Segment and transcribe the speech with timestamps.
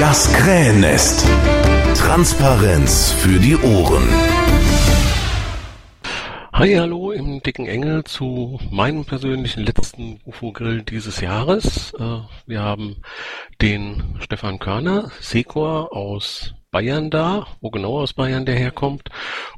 [0.00, 1.26] Das Krähennest.
[1.96, 4.08] Transparenz für die Ohren.
[6.52, 11.94] Hi, hallo im dicken Engel zu meinem persönlichen letzten UFO-Grill dieses Jahres.
[11.94, 13.02] Äh, wir haben
[13.60, 19.08] den Stefan Körner, Sekor aus Bayern da, wo genau aus Bayern der herkommt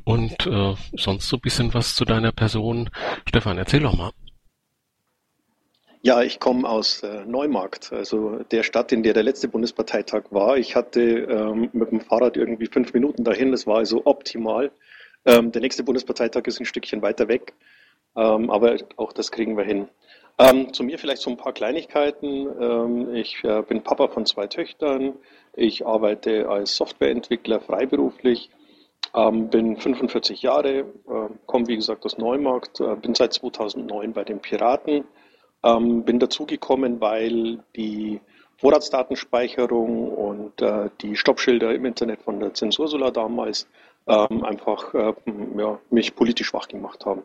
[0.05, 2.89] und äh, sonst so ein bisschen was zu deiner Person.
[3.29, 4.13] Stefan, erzähl doch mal.
[6.03, 10.57] Ja, ich komme aus äh, Neumarkt, also der Stadt, in der der letzte Bundesparteitag war.
[10.57, 14.71] Ich hatte ähm, mit dem Fahrrad irgendwie fünf Minuten dahin, das war also optimal.
[15.27, 17.53] Ähm, der nächste Bundesparteitag ist ein Stückchen weiter weg,
[18.17, 19.89] ähm, aber auch das kriegen wir hin.
[20.39, 22.49] Ähm, zu mir vielleicht so ein paar Kleinigkeiten.
[22.59, 25.13] Ähm, ich äh, bin Papa von zwei Töchtern.
[25.55, 28.49] Ich arbeite als Softwareentwickler freiberuflich.
[29.15, 30.85] Ähm, bin 45 Jahre, äh,
[31.45, 35.05] komme wie gesagt aus Neumarkt, äh, bin seit 2009 bei den Piraten.
[35.63, 38.21] Ähm, bin dazugekommen, weil die
[38.57, 43.67] Vorratsdatenspeicherung und äh, die Stoppschilder im Internet von der Zensursula damals
[44.07, 45.15] ähm, einfach äh,
[45.57, 47.23] ja, mich politisch wach gemacht haben.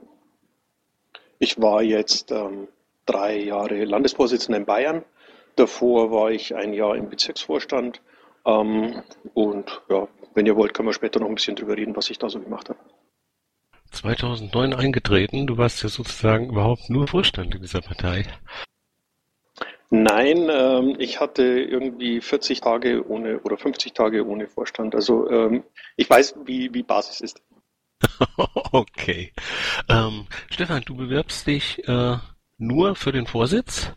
[1.40, 2.68] Ich war jetzt ähm,
[3.06, 5.04] drei Jahre Landesvorsitzender in Bayern.
[5.56, 8.02] Davor war ich ein Jahr im Bezirksvorstand.
[8.46, 9.02] Ähm,
[9.34, 12.18] und ja, wenn ihr wollt, können wir später noch ein bisschen drüber reden, was ich
[12.18, 12.80] da so gemacht habe.
[13.96, 15.48] 2009 eingetreten.
[15.48, 18.26] Du warst ja sozusagen überhaupt nur Vorstand in dieser Partei.
[19.90, 24.96] Nein, ähm, ich hatte irgendwie 40 Tage ohne oder 50 Tage ohne Vorstand.
[24.96, 25.64] Also ähm,
[25.96, 27.42] ich weiß, wie, wie Basis ist.
[28.72, 29.32] okay.
[29.88, 32.18] Ähm, Stefan, du bewirbst dich äh,
[32.58, 33.92] nur für den Vorsitz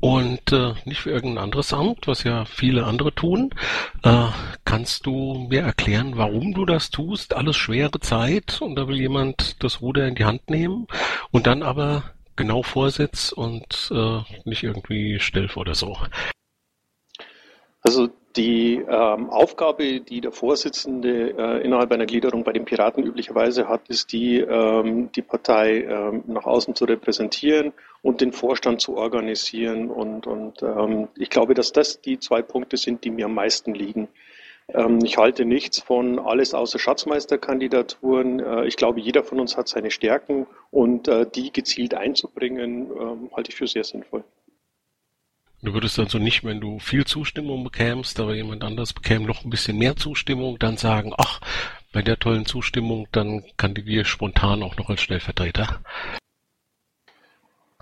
[0.00, 3.50] und äh, nicht für irgendein anderes Amt, was ja viele andere tun.
[4.02, 4.28] Äh,
[4.64, 7.34] kannst du mir erklären, warum du das tust?
[7.34, 10.86] Alles schwere Zeit und da will jemand das Ruder in die Hand nehmen
[11.30, 15.96] und dann aber genau Vorsitz und äh, nicht irgendwie Stelf oder so.
[17.82, 23.68] Also die ähm, Aufgabe, die der Vorsitzende äh, innerhalb einer Gliederung bei den Piraten üblicherweise
[23.68, 27.72] hat, ist die, ähm, die Partei ähm, nach außen zu repräsentieren
[28.02, 29.90] und den Vorstand zu organisieren.
[29.90, 33.74] Und, und ähm, ich glaube, dass das die zwei Punkte sind, die mir am meisten
[33.74, 34.08] liegen.
[34.74, 38.40] Ähm, ich halte nichts von alles außer Schatzmeisterkandidaturen.
[38.40, 43.30] Äh, ich glaube, jeder von uns hat seine Stärken und äh, die gezielt einzubringen, ähm,
[43.34, 44.24] halte ich für sehr sinnvoll.
[45.62, 49.50] Du würdest also nicht, wenn du viel Zustimmung bekämst, aber jemand anders bekäme noch ein
[49.50, 51.40] bisschen mehr Zustimmung, dann sagen, ach,
[51.92, 55.80] bei der tollen Zustimmung, dann kandidiere ich spontan auch noch als Stellvertreter.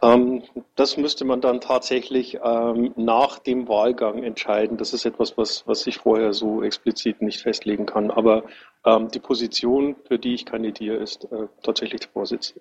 [0.03, 0.43] Ähm,
[0.75, 4.77] das müsste man dann tatsächlich ähm, nach dem Wahlgang entscheiden.
[4.77, 8.10] Das ist etwas, was, was ich vorher so explizit nicht festlegen kann.
[8.10, 8.45] Aber
[8.84, 12.60] ähm, die Position, für die ich kandidiere, ist äh, tatsächlich der Vorsitzende.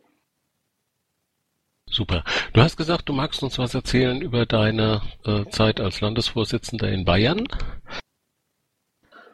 [1.97, 2.23] Super.
[2.53, 7.05] Du hast gesagt, du magst uns was erzählen über deine äh, Zeit als Landesvorsitzender in
[7.05, 7.47] Bayern.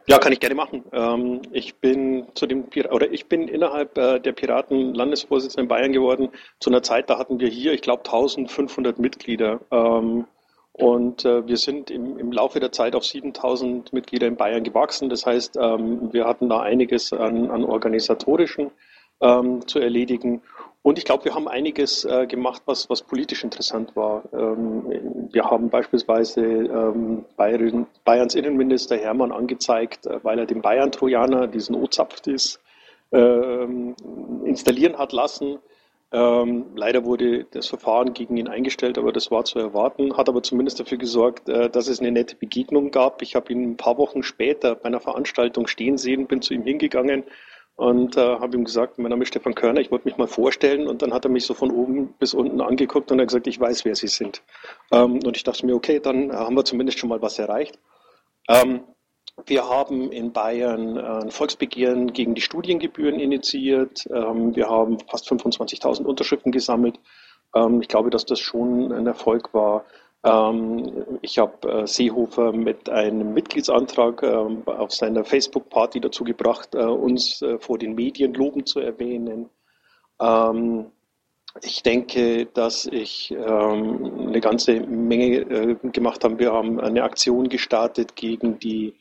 [0.07, 0.85] Ja, kann ich gerne machen.
[0.94, 5.91] Ähm, ich bin zu dem oder ich bin innerhalb äh, der Piraten Landesvorsitzender in Bayern
[5.91, 6.29] geworden.
[6.62, 9.59] Zu einer Zeit, da hatten wir hier, ich glaube, 1500 Mitglieder.
[9.69, 10.25] Ähm,
[10.72, 15.09] und äh, wir sind im, im Laufe der Zeit auf 7000 Mitglieder in Bayern gewachsen.
[15.09, 18.72] Das heißt, ähm, wir hatten da einiges an, an organisatorischen
[19.19, 20.41] ähm, zu erledigen.
[20.83, 24.23] Und ich glaube, wir haben einiges äh, gemacht, was, was politisch interessant war.
[24.33, 31.47] Ähm, wir haben beispielsweise ähm, Bayern, Bayerns Innenminister Hermann angezeigt, äh, weil er den Bayern-Trojaner,
[31.47, 32.59] diesen O-Zapftis,
[33.11, 33.63] äh,
[34.44, 35.59] installieren hat lassen.
[36.11, 40.44] Ähm, leider wurde das Verfahren gegen ihn eingestellt, aber das war zu erwarten, hat aber
[40.44, 43.21] zumindest dafür gesorgt, äh, dass es eine nette Begegnung gab.
[43.21, 46.63] Ich habe ihn ein paar Wochen später bei einer Veranstaltung stehen sehen, bin zu ihm
[46.63, 47.23] hingegangen
[47.75, 50.88] und äh, habe ihm gesagt, mein Name ist Stefan Körner, ich wollte mich mal vorstellen.
[50.88, 53.59] Und dann hat er mich so von oben bis unten angeguckt und hat gesagt, ich
[53.59, 54.44] weiß, wer Sie sind.
[54.91, 57.79] Ähm, und ich dachte mir, okay, dann haben wir zumindest schon mal was erreicht.
[58.47, 58.83] Ähm,
[59.47, 64.06] wir haben in Bayern ein Volksbegehren gegen die Studiengebühren initiiert.
[64.13, 67.00] Ähm, wir haben fast 25.000 Unterschriften gesammelt.
[67.56, 69.85] Ähm, ich glaube, dass das schon ein Erfolg war.
[70.23, 76.83] Ähm, ich habe äh, Seehofer mit einem Mitgliedsantrag ähm, auf seiner Facebook-Party dazu gebracht, äh,
[76.83, 79.50] uns äh, vor den Medien lobend zu erwähnen.
[80.21, 80.92] Ähm,
[81.62, 86.39] ich denke, dass ich eine ganze Menge gemacht habe.
[86.39, 88.95] Wir haben eine Aktion gestartet gegen die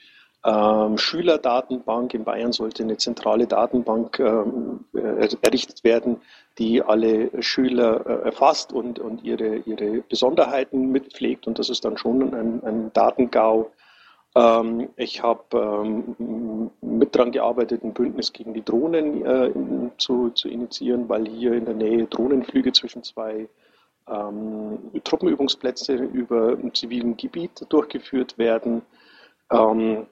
[0.44, 2.14] ähm, Schülerdatenbank.
[2.14, 6.20] In Bayern sollte eine zentrale Datenbank ähm, errichtet werden,
[6.58, 11.46] die alle Schüler äh, erfasst und, und ihre, ihre Besonderheiten mitpflegt.
[11.46, 13.70] Und das ist dann schon ein, ein Datengau.
[14.34, 15.44] Ähm, ich habe
[16.18, 19.52] ähm, mit dran gearbeitet, ein Bündnis gegen die Drohnen äh,
[19.98, 23.48] zu, zu initiieren, weil hier in der Nähe Drohnenflüge zwischen zwei
[24.08, 28.82] ähm, Truppenübungsplätze über zivilem Gebiet durchgeführt werden.
[29.50, 30.06] Ähm,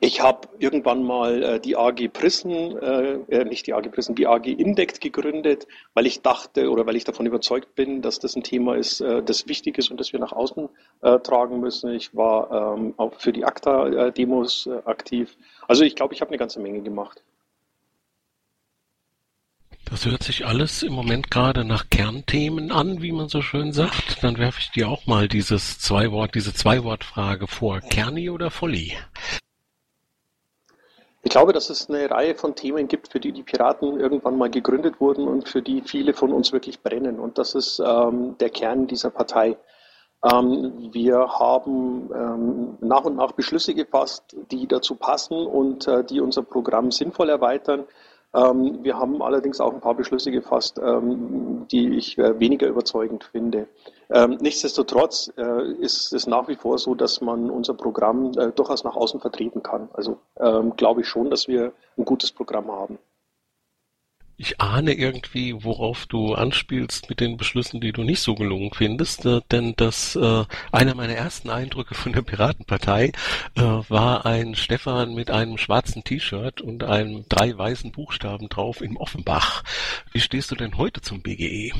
[0.00, 4.26] ich habe irgendwann mal äh, die AG Prissen, äh, äh, nicht die AG Prissen, die
[4.26, 8.42] AG Indect gegründet, weil ich dachte oder weil ich davon überzeugt bin, dass das ein
[8.42, 10.68] Thema ist, äh, das wichtig ist und das wir nach außen
[11.02, 11.92] äh, tragen müssen.
[11.92, 15.36] Ich war ähm, auch für die ACTA-Demos äh, aktiv.
[15.66, 17.22] Also ich glaube, ich habe eine ganze Menge gemacht.
[19.90, 24.22] Das hört sich alles im Moment gerade nach Kernthemen an, wie man so schön sagt.
[24.22, 27.80] Dann werfe ich dir auch mal dieses Zwei-Wort, diese Zwei-Wort-Frage vor.
[27.80, 28.92] Kerni oder Volli?
[31.28, 34.48] Ich glaube, dass es eine Reihe von Themen gibt, für die die Piraten irgendwann mal
[34.48, 37.20] gegründet wurden und für die viele von uns wirklich brennen.
[37.20, 39.58] Und das ist ähm, der Kern dieser Partei.
[40.24, 46.22] Ähm, wir haben ähm, nach und nach Beschlüsse gefasst, die dazu passen und äh, die
[46.22, 47.84] unser Programm sinnvoll erweitern.
[48.34, 53.24] Ähm, wir haben allerdings auch ein paar Beschlüsse gefasst, ähm, die ich äh, weniger überzeugend
[53.24, 53.68] finde.
[54.10, 58.84] Ähm, nichtsdestotrotz äh, ist es nach wie vor so, dass man unser Programm äh, durchaus
[58.84, 59.88] nach außen vertreten kann.
[59.92, 60.18] Also
[60.76, 62.98] glaube ich schon, dass wir ein gutes Programm haben.
[64.40, 69.26] Ich ahne irgendwie, worauf du anspielst mit den Beschlüssen, die du nicht so gelungen findest,
[69.26, 73.10] äh, denn das äh, einer meiner ersten Eindrücke von der Piratenpartei
[73.56, 78.96] äh, war ein Stefan mit einem schwarzen T-Shirt und einem drei weißen Buchstaben drauf im
[78.96, 79.64] Offenbach.
[80.12, 81.72] Wie stehst du denn heute zum BGE?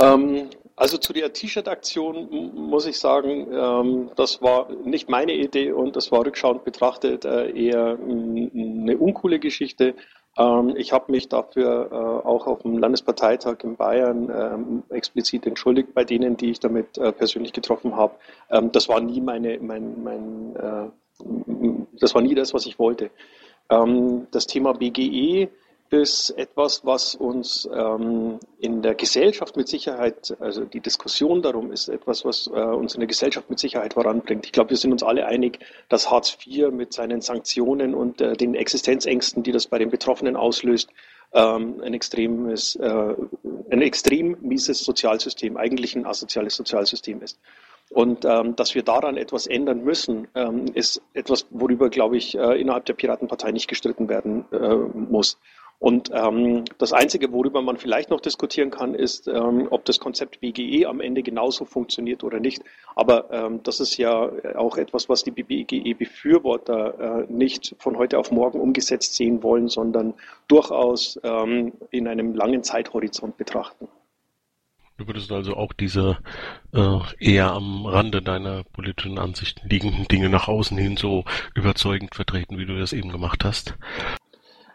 [0.00, 5.94] Ähm, also zu der T-Shirt-Aktion muss ich sagen, ähm, das war nicht meine Idee und
[5.94, 9.94] das war rückschauend betrachtet äh, eher eine uncoole Geschichte.
[10.38, 15.94] Ähm, ich habe mich dafür äh, auch auf dem Landesparteitag in Bayern ähm, explizit entschuldigt
[15.94, 18.14] bei denen, die ich damit äh, persönlich getroffen habe.
[18.50, 20.90] Ähm, das war nie meine, mein, mein äh,
[22.00, 23.10] das war nie das, was ich wollte.
[23.68, 25.48] Das Thema BGE
[25.92, 31.88] ist etwas, was uns ähm, in der Gesellschaft mit Sicherheit, also die Diskussion darum ist
[31.88, 34.46] etwas, was äh, uns in der Gesellschaft mit Sicherheit voranbringt.
[34.46, 35.58] Ich glaube, wir sind uns alle einig,
[35.88, 40.36] dass Hartz IV mit seinen Sanktionen und äh, den Existenzängsten, die das bei den Betroffenen
[40.36, 40.90] auslöst,
[41.34, 43.14] ähm, ein extremes, äh,
[43.70, 47.38] ein extrem mieses Sozialsystem, eigentlich ein asoziales Sozialsystem ist.
[47.90, 52.58] Und ähm, dass wir daran etwas ändern müssen, ähm, ist etwas, worüber, glaube ich, äh,
[52.58, 55.38] innerhalb der Piratenpartei nicht gestritten werden äh, muss.
[55.82, 60.40] Und ähm, das Einzige, worüber man vielleicht noch diskutieren kann, ist, ähm, ob das Konzept
[60.40, 62.62] BGE am Ende genauso funktioniert oder nicht.
[62.94, 68.30] Aber ähm, das ist ja auch etwas, was die BGE-Befürworter äh, nicht von heute auf
[68.30, 70.14] morgen umgesetzt sehen wollen, sondern
[70.46, 73.88] durchaus ähm, in einem langen Zeithorizont betrachten.
[74.98, 76.18] Du würdest also auch diese
[76.72, 81.24] äh, eher am Rande deiner politischen Ansichten liegenden Dinge nach außen hin so
[81.56, 83.76] überzeugend vertreten, wie du das eben gemacht hast?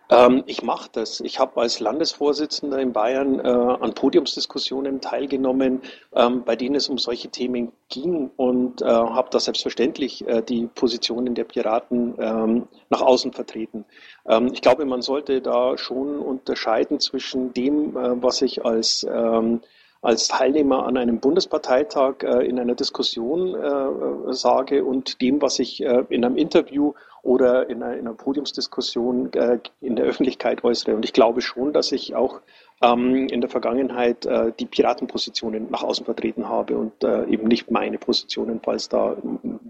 [0.09, 1.19] Ähm, ich mache das.
[1.19, 5.81] Ich habe als Landesvorsitzender in Bayern äh, an Podiumsdiskussionen teilgenommen,
[6.15, 10.67] ähm, bei denen es um solche Themen ging und äh, habe da selbstverständlich äh, die
[10.67, 13.85] Positionen der Piraten ähm, nach außen vertreten.
[14.27, 19.61] Ähm, ich glaube, man sollte da schon unterscheiden zwischen dem, äh, was ich als ähm,
[20.01, 25.83] als Teilnehmer an einem Bundesparteitag äh, in einer Diskussion äh, sage und dem, was ich
[25.83, 26.93] äh, in einem Interview
[27.27, 30.95] oder in einer, in einer Podiumsdiskussion äh, in der Öffentlichkeit äußere.
[30.95, 32.39] Und ich glaube schon, dass ich auch
[32.81, 37.69] ähm, in der Vergangenheit äh, die Piratenpositionen nach außen vertreten habe und äh, eben nicht
[37.69, 39.17] meine Positionen, falls da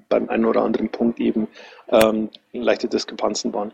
[0.08, 1.48] beim einen oder anderen Punkt eben
[1.90, 3.74] ähm, leichte Diskrepanzen waren.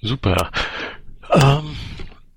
[0.00, 0.50] Super.
[1.32, 1.76] Ähm,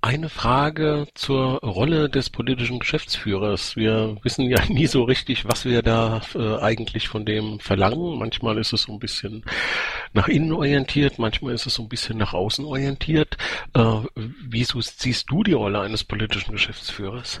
[0.02, 3.76] eine Frage zur Rolle des politischen Geschäftsführers.
[3.76, 8.18] Wir wissen ja nie so richtig, was wir da äh, eigentlich von dem verlangen.
[8.18, 9.44] Manchmal ist es so ein bisschen
[10.12, 13.36] nach innen orientiert, manchmal ist es so ein bisschen nach außen orientiert.
[13.74, 17.40] Äh, wieso siehst du die Rolle eines politischen Geschäftsführers?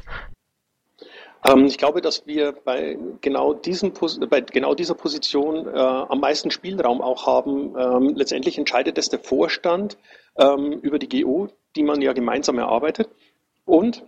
[1.44, 3.92] Ähm, ich glaube, dass wir bei genau, diesen,
[4.30, 7.74] bei genau dieser Position äh, am meisten Spielraum auch haben.
[7.76, 9.98] Ähm, letztendlich entscheidet es der Vorstand
[10.36, 13.08] ähm, über die GO, die man ja gemeinsam erarbeitet.
[13.64, 14.04] Und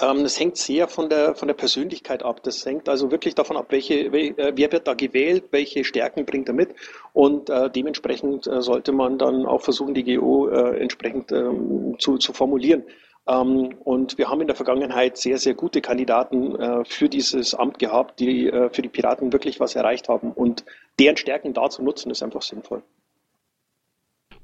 [0.00, 2.42] ähm, das hängt sehr von der, von der Persönlichkeit ab.
[2.42, 6.48] Das hängt also wirklich davon ab, welche, äh, wer wird da gewählt, welche Stärken bringt
[6.48, 6.74] er mit.
[7.12, 12.18] Und äh, dementsprechend äh, sollte man dann auch versuchen, die GO äh, entsprechend ähm, zu,
[12.18, 12.84] zu formulieren.
[13.26, 17.78] Ähm, und wir haben in der Vergangenheit sehr, sehr gute Kandidaten äh, für dieses Amt
[17.78, 20.32] gehabt, die äh, für die Piraten wirklich was erreicht haben.
[20.32, 20.64] Und
[20.98, 22.82] deren Stärken da zu nutzen, ist einfach sinnvoll.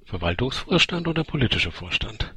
[0.04, 2.34] Verwaltungsvorstand oder politischer Vorstand?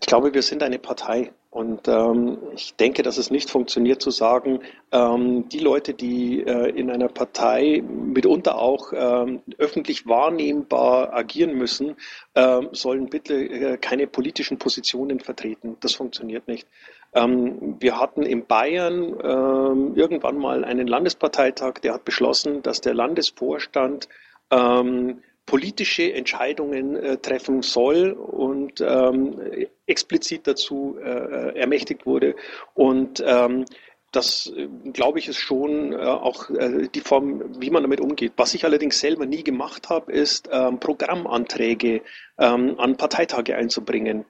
[0.00, 4.10] Ich glaube, wir sind eine Partei und ähm, ich denke, dass es nicht funktioniert zu
[4.10, 4.60] sagen,
[4.92, 11.96] ähm, die Leute, die äh, in einer Partei mitunter auch ähm, öffentlich wahrnehmbar agieren müssen,
[12.36, 15.76] ähm, sollen bitte äh, keine politischen Positionen vertreten.
[15.80, 16.68] Das funktioniert nicht.
[17.12, 22.94] Ähm, wir hatten in Bayern ähm, irgendwann mal einen Landesparteitag, der hat beschlossen, dass der
[22.94, 24.08] Landesvorstand
[24.50, 29.40] ähm, politische Entscheidungen äh, treffen soll und ähm,
[29.86, 32.36] explizit dazu äh, ermächtigt wurde.
[32.74, 33.64] Und ähm,
[34.12, 38.34] das, äh, glaube ich, ist schon äh, auch äh, die Form, wie man damit umgeht.
[38.36, 42.02] Was ich allerdings selber nie gemacht habe, ist ähm, Programmanträge
[42.38, 44.26] ähm, an Parteitage einzubringen.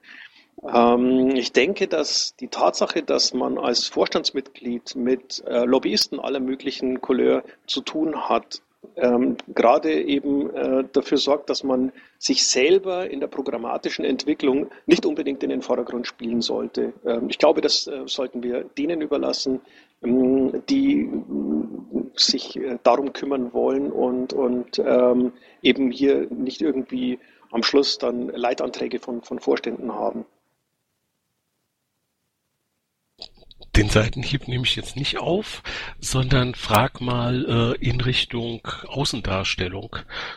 [0.63, 7.01] Ähm, ich denke, dass die Tatsache, dass man als Vorstandsmitglied mit äh, Lobbyisten aller möglichen
[7.01, 8.61] Couleur zu tun hat,
[8.95, 15.05] ähm, gerade eben äh, dafür sorgt, dass man sich selber in der programmatischen Entwicklung nicht
[15.05, 16.93] unbedingt in den Vordergrund spielen sollte.
[17.05, 19.61] Ähm, ich glaube, das äh, sollten wir denen überlassen,
[20.01, 21.09] ähm, die äh,
[22.15, 27.19] sich äh, darum kümmern wollen und, und ähm, eben hier nicht irgendwie
[27.51, 30.25] am Schluss dann Leitanträge von, von Vorständen haben.
[33.79, 35.63] Den Seitenhieb nehme ich jetzt nicht auf,
[36.01, 39.95] sondern frag mal äh, in Richtung Außendarstellung.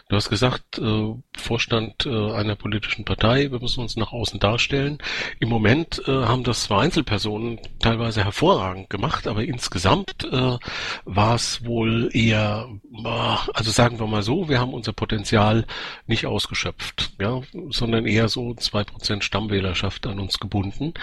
[0.08, 4.98] Du hast gesagt, äh, Vorstand äh, einer politischen Partei, wir müssen uns nach außen darstellen.
[5.40, 10.56] Im Moment äh, haben das zwar Einzelpersonen teilweise hervorragend gemacht, aber insgesamt äh,
[11.04, 12.68] war es wohl eher,
[13.02, 15.66] also sagen wir mal so, wir haben unser Potenzial
[16.06, 20.94] nicht ausgeschöpft, ja, sondern eher so zwei Prozent Stammwählerschaft an uns gebunden.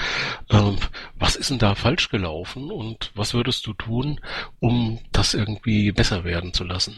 [0.50, 0.78] Ähm,
[1.18, 2.29] was ist denn da falsch gelaufen?
[2.30, 4.20] Gelaufen und was würdest du tun,
[4.60, 6.96] um das irgendwie besser werden zu lassen?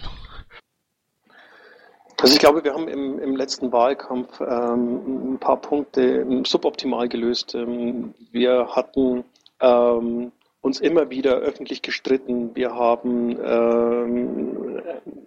[2.19, 7.55] Also ich glaube, wir haben im, im letzten Wahlkampf ähm, ein paar Punkte suboptimal gelöst.
[7.55, 9.23] Ähm, wir hatten
[9.59, 12.55] ähm, uns immer wieder öffentlich gestritten.
[12.55, 14.81] Wir haben ähm,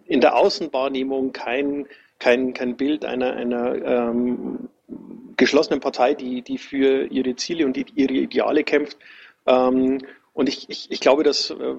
[0.07, 1.87] in der Außenwahrnehmung kein,
[2.21, 4.69] kein, kein Bild einer, einer ähm,
[5.37, 8.99] geschlossenen Partei, die, die für ihre Ziele und ihre Ideale kämpft,
[9.47, 9.99] ähm,
[10.35, 11.75] und ich, ich, ich glaube, dass äh,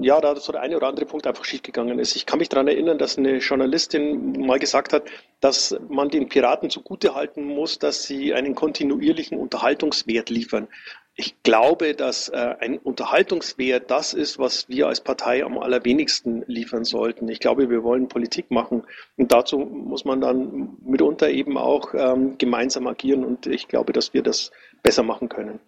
[0.00, 2.16] ja, da so der eine oder andere Punkt einfach schiefgegangen ist.
[2.16, 5.02] Ich kann mich daran erinnern, dass eine Journalistin mal gesagt hat,
[5.40, 10.68] dass man den Piraten zugutehalten muss, dass sie einen kontinuierlichen Unterhaltungswert liefern.
[11.14, 16.84] Ich glaube, dass äh, ein Unterhaltungswert das ist, was wir als Partei am allerwenigsten liefern
[16.84, 17.28] sollten.
[17.28, 18.84] Ich glaube, wir wollen Politik machen
[19.18, 24.14] und dazu muss man dann mitunter eben auch ähm, gemeinsam agieren und ich glaube, dass
[24.14, 25.60] wir das besser machen können.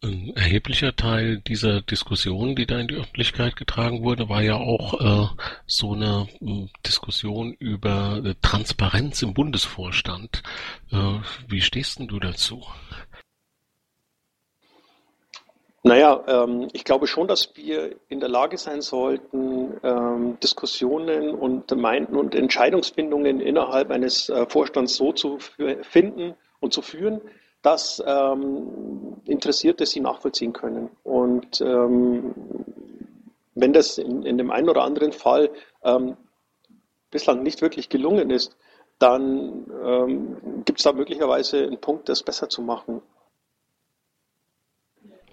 [0.00, 5.00] Ein erheblicher Teil dieser Diskussion, die da in die Öffentlichkeit getragen wurde, war ja auch
[5.00, 5.26] äh,
[5.66, 10.44] so eine äh, Diskussion über äh, Transparenz im Bundesvorstand.
[10.92, 12.62] Äh, wie stehst denn du dazu?
[15.82, 21.76] Naja, ähm, ich glaube schon, dass wir in der Lage sein sollten, ähm, Diskussionen und
[21.76, 25.38] Meinten und Entscheidungsfindungen innerhalb eines äh, Vorstands so zu
[25.82, 27.20] finden und zu führen,
[27.62, 30.90] dass ähm, Interessierte sie nachvollziehen können.
[31.02, 32.34] Und ähm,
[33.54, 35.50] wenn das in, in, dem einen oder anderen Fall
[35.82, 36.16] ähm,
[37.10, 38.56] bislang nicht wirklich gelungen ist,
[38.98, 43.02] dann ähm, gibt es da möglicherweise einen Punkt, das besser zu machen.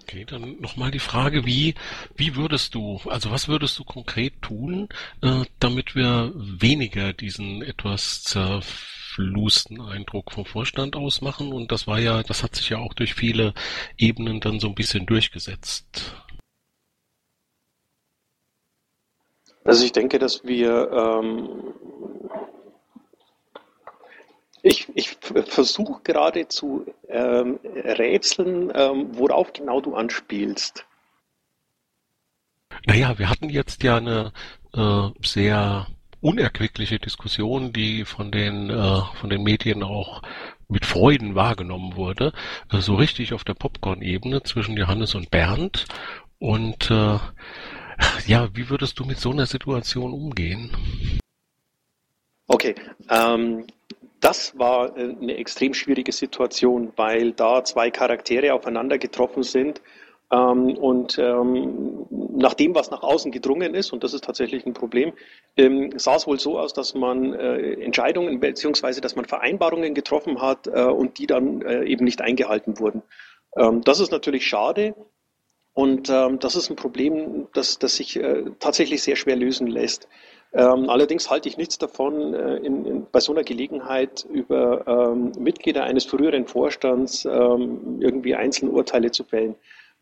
[0.02, 1.74] Okay, dann nochmal die Frage, wie,
[2.14, 4.88] wie würdest du, also was würdest du konkret tun,
[5.20, 8.22] äh, damit wir weniger diesen etwas
[9.16, 11.52] zerflusten Eindruck vom Vorstand aus machen?
[11.52, 13.54] Und das war ja, das hat sich ja auch durch viele
[13.96, 16.14] Ebenen dann so ein bisschen durchgesetzt.
[19.64, 21.48] Also ich denke, dass wir ähm,
[24.62, 30.84] ich, ich versuche gerade zu ähm, rätseln, ähm, worauf genau du anspielst.
[32.84, 34.32] Naja, wir hatten jetzt ja eine
[34.72, 35.86] äh, sehr
[36.26, 40.22] unerquickliche Diskussion, die von den, äh, von den Medien auch
[40.68, 42.32] mit Freuden wahrgenommen wurde,
[42.72, 45.86] äh, so richtig auf der Popcorn-Ebene zwischen Johannes und Bernd.
[46.40, 47.18] Und äh,
[48.26, 50.72] ja, wie würdest du mit so einer Situation umgehen?
[52.48, 52.74] Okay,
[53.08, 53.64] ähm,
[54.20, 59.80] das war äh, eine extrem schwierige Situation, weil da zwei Charaktere aufeinander getroffen sind.
[60.32, 64.74] Ähm, und ähm, nach dem, was nach außen gedrungen ist, und das ist tatsächlich ein
[64.74, 65.12] Problem,
[65.56, 70.40] ähm, sah es wohl so aus, dass man äh, Entscheidungen beziehungsweise dass man Vereinbarungen getroffen
[70.42, 73.02] hat äh, und die dann äh, eben nicht eingehalten wurden.
[73.84, 74.94] Das ist natürlich schade.
[75.72, 78.20] Und das ist ein Problem, das, das sich
[78.58, 80.08] tatsächlich sehr schwer lösen lässt.
[80.52, 86.04] Allerdings halte ich nichts davon, in, in, bei so einer Gelegenheit über ähm, Mitglieder eines
[86.04, 89.54] früheren Vorstands ähm, irgendwie einzelne Urteile zu fällen.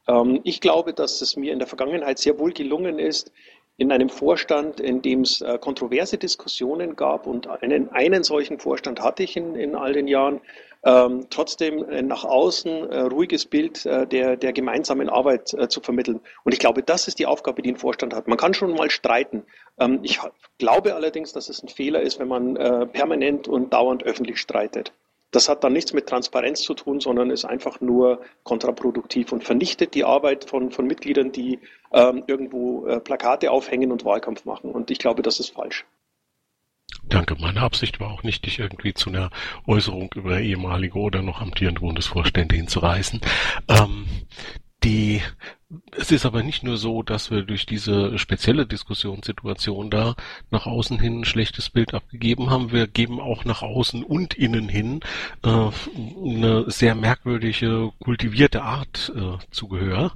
[0.09, 3.33] Ähm, ich glaube, dass es mir in der Vergangenheit sehr wohl gelungen ist,
[3.77, 9.01] in einem Vorstand, in dem es äh, kontroverse Diskussionen gab und einen, einen solchen Vorstand
[9.01, 10.41] hatte ich in, in all den Jahren,
[10.85, 15.81] ähm, trotzdem äh, nach außen äh, ruhiges Bild äh, der, der gemeinsamen Arbeit äh, zu
[15.81, 16.21] vermitteln.
[16.45, 18.29] Und ich glaube, das ist die Aufgabe, die ein Vorstand hat.
[18.29, 19.45] Man kann schon mal streiten.
[19.79, 20.21] Ähm, ich
[20.59, 24.93] glaube allerdings, dass es ein Fehler ist, wenn man äh, permanent und dauernd öffentlich streitet.
[25.35, 29.95] Das hat dann nichts mit Transparenz zu tun, sondern ist einfach nur kontraproduktiv und vernichtet
[29.95, 31.59] die Arbeit von, von Mitgliedern, die
[31.93, 34.71] ähm, irgendwo äh, Plakate aufhängen und Wahlkampf machen.
[34.71, 35.85] Und ich glaube, das ist falsch.
[37.09, 37.35] Danke.
[37.41, 39.31] Meine Absicht war auch nicht, dich irgendwie zu einer
[39.67, 43.21] Äußerung über ehemalige oder noch amtierende Bundesvorstände hinzureißen.
[43.69, 44.07] Ähm,
[44.85, 45.21] die
[45.97, 50.15] es ist aber nicht nur so, dass wir durch diese spezielle Diskussionssituation da
[50.51, 52.73] nach außen hin ein schlechtes Bild abgegeben haben.
[52.73, 55.01] Wir geben auch nach außen und innen hin
[55.43, 60.13] äh, eine sehr merkwürdige, kultivierte Art äh, zu Gehör,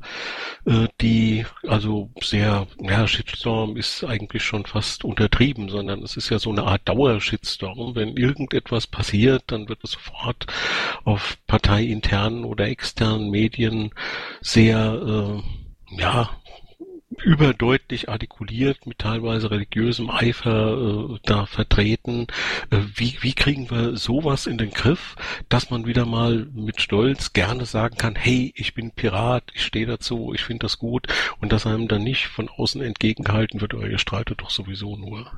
[0.66, 6.38] äh, die also sehr, ja, Shitstorm ist eigentlich schon fast untertrieben, sondern es ist ja
[6.38, 7.94] so eine Art Dauershitstorm.
[7.94, 10.46] Wenn irgendetwas passiert, dann wird es sofort
[11.04, 13.90] auf parteiinternen oder externen Medien
[14.40, 15.47] sehr äh,
[15.90, 16.30] ja,
[17.24, 22.26] überdeutlich artikuliert, mit teilweise religiösem Eifer äh, da vertreten.
[22.70, 25.16] Äh, wie, wie kriegen wir sowas in den Griff,
[25.48, 29.86] dass man wieder mal mit Stolz gerne sagen kann, hey, ich bin Pirat, ich stehe
[29.86, 31.06] dazu, ich finde das gut
[31.40, 35.30] und dass einem dann nicht von außen entgegengehalten wird, oh, ihr streitet doch sowieso nur.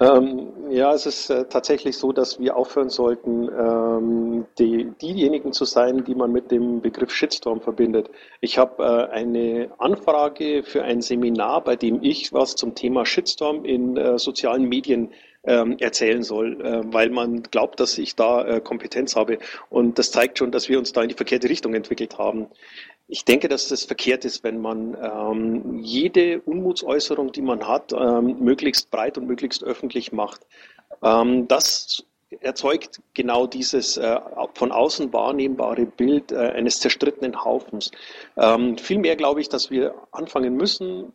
[0.00, 5.64] Ähm, ja, es ist äh, tatsächlich so, dass wir aufhören sollten, ähm, die, diejenigen zu
[5.64, 8.10] sein, die man mit dem Begriff Shitstorm verbindet.
[8.40, 13.64] Ich habe äh, eine Anfrage für ein Seminar, bei dem ich was zum Thema Shitstorm
[13.64, 15.12] in äh, sozialen Medien
[15.46, 19.38] ähm, erzählen soll, äh, weil man glaubt, dass ich da äh, Kompetenz habe.
[19.70, 22.46] Und das zeigt schon, dass wir uns da in die verkehrte Richtung entwickelt haben.
[23.06, 28.38] Ich denke, dass das verkehrt ist, wenn man ähm, jede Unmutsäußerung, die man hat, ähm,
[28.40, 30.40] möglichst breit und möglichst öffentlich macht.
[31.02, 32.04] Ähm, das
[32.40, 34.18] erzeugt genau dieses äh,
[34.54, 37.90] von außen wahrnehmbare Bild äh, eines zerstrittenen Haufens.
[38.36, 41.12] Ähm, vielmehr glaube ich, dass wir anfangen müssen,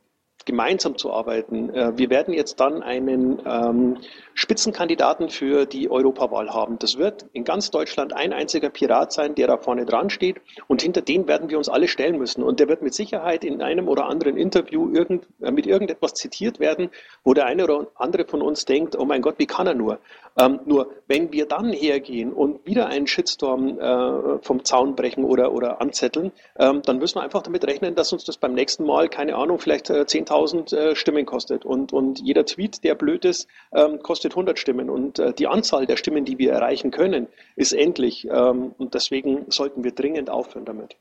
[0.50, 1.69] gemeinsam zu arbeiten.
[1.69, 3.97] Äh, wir werden jetzt dann einen ähm,
[4.34, 6.80] Spitzenkandidaten für die Europawahl haben.
[6.80, 10.38] Das wird in ganz Deutschland ein einziger Pirat sein, der da vorne dran steht.
[10.67, 12.41] Und hinter den werden wir uns alle stellen müssen.
[12.41, 16.60] Und der wird mit Sicherheit in einem oder anderen Interview irgend, äh, mit irgendetwas zitiert
[16.60, 16.89] werden,
[17.24, 20.00] wo der eine oder andere von uns denkt, oh mein Gott, wie kann er nur?
[20.39, 25.52] Ähm, nur wenn wir dann hergehen und wieder einen Shitstorm äh, vom Zaun brechen oder,
[25.52, 29.10] oder anzetteln, ähm, dann müssen wir einfach damit rechnen, dass uns das beim nächsten Mal,
[29.10, 30.38] keine Ahnung, vielleicht äh, 10.000
[30.73, 31.65] äh, Stimmen kostet.
[31.65, 34.89] Und, und jeder Tweet, der blöd ist, ähm, kostet 100 Stimmen.
[34.89, 38.28] Und äh, die Anzahl der Stimmen, die wir erreichen können, ist endlich.
[38.32, 40.95] Ähm, und deswegen sollten wir dringend aufhören damit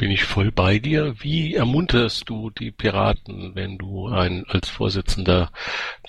[0.00, 1.14] bin ich voll bei dir.
[1.20, 5.52] Wie ermunterst du die Piraten, wenn du ein, als Vorsitzender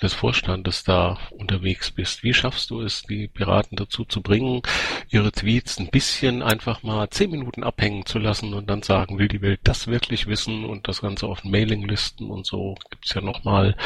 [0.00, 2.22] des Vorstandes da unterwegs bist?
[2.22, 4.62] Wie schaffst du es, die Piraten dazu zu bringen,
[5.10, 9.28] ihre Tweets ein bisschen einfach mal zehn Minuten abhängen zu lassen und dann sagen, will
[9.28, 13.76] die Welt das wirklich wissen und das Ganze auf Mailinglisten und so gibt's ja nochmal.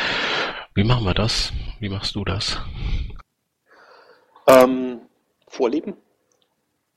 [0.74, 1.52] Wie machen wir das?
[1.80, 2.60] Wie machst du das?
[4.46, 5.00] Ähm,
[5.48, 5.96] vorleben.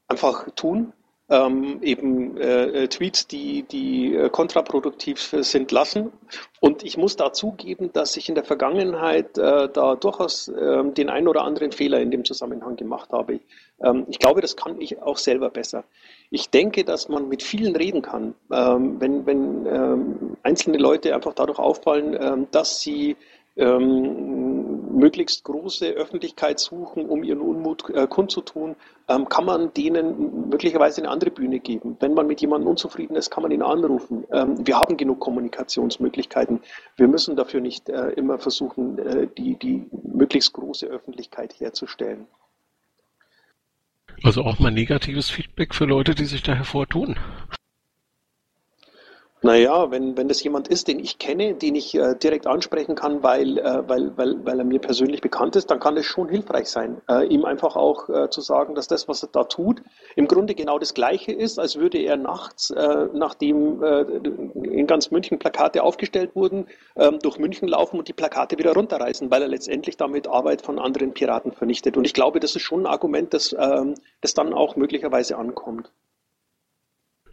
[0.08, 0.94] Einfach tun,
[1.30, 6.12] ähm, eben äh, Tweets, die, die äh, kontraproduktiv sind, lassen.
[6.60, 11.10] Und ich muss da zugeben, dass ich in der Vergangenheit äh, da durchaus äh, den
[11.10, 13.40] einen oder anderen Fehler in dem Zusammenhang gemacht habe.
[13.82, 15.84] Ähm, ich glaube, das kann ich auch selber besser.
[16.32, 21.34] Ich denke, dass man mit vielen reden kann, ähm, wenn, wenn ähm, einzelne Leute einfach
[21.34, 23.16] dadurch auffallen, ähm, dass sie
[23.60, 28.76] ähm, möglichst große Öffentlichkeit suchen, um ihren Unmut äh, kundzutun,
[29.08, 31.98] ähm, kann man denen möglicherweise eine andere Bühne geben.
[32.00, 34.26] Wenn man mit jemandem unzufrieden ist, kann man ihn anrufen.
[34.32, 36.62] Ähm, wir haben genug Kommunikationsmöglichkeiten.
[36.96, 42.28] Wir müssen dafür nicht äh, immer versuchen, äh, die, die möglichst große Öffentlichkeit herzustellen.
[44.24, 47.16] Also auch mal negatives Feedback für Leute, die sich da hervortun.
[49.42, 53.24] Naja, wenn, wenn das jemand ist, den ich kenne, den ich äh, direkt ansprechen kann,
[53.24, 56.70] weil, äh, weil, weil, weil er mir persönlich bekannt ist, dann kann das schon hilfreich
[56.70, 59.82] sein, äh, ihm einfach auch äh, zu sagen, dass das, was er da tut,
[60.18, 65.10] im Grunde genau das Gleiche ist, als würde er nachts, äh, nachdem äh, in ganz
[65.10, 69.48] München Plakate aufgestellt wurden, ähm, durch München laufen und die Plakate wieder runterreißen, weil er
[69.48, 71.96] letztendlich damit Arbeit von anderen Piraten vernichtet.
[71.96, 75.94] Und ich glaube, das ist schon ein Argument, das, ähm, das dann auch möglicherweise ankommt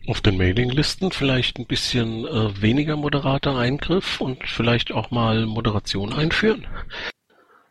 [0.08, 6.12] auf den Mailinglisten vielleicht ein bisschen äh, weniger moderater Eingriff und vielleicht auch mal Moderation
[6.12, 6.66] einführen?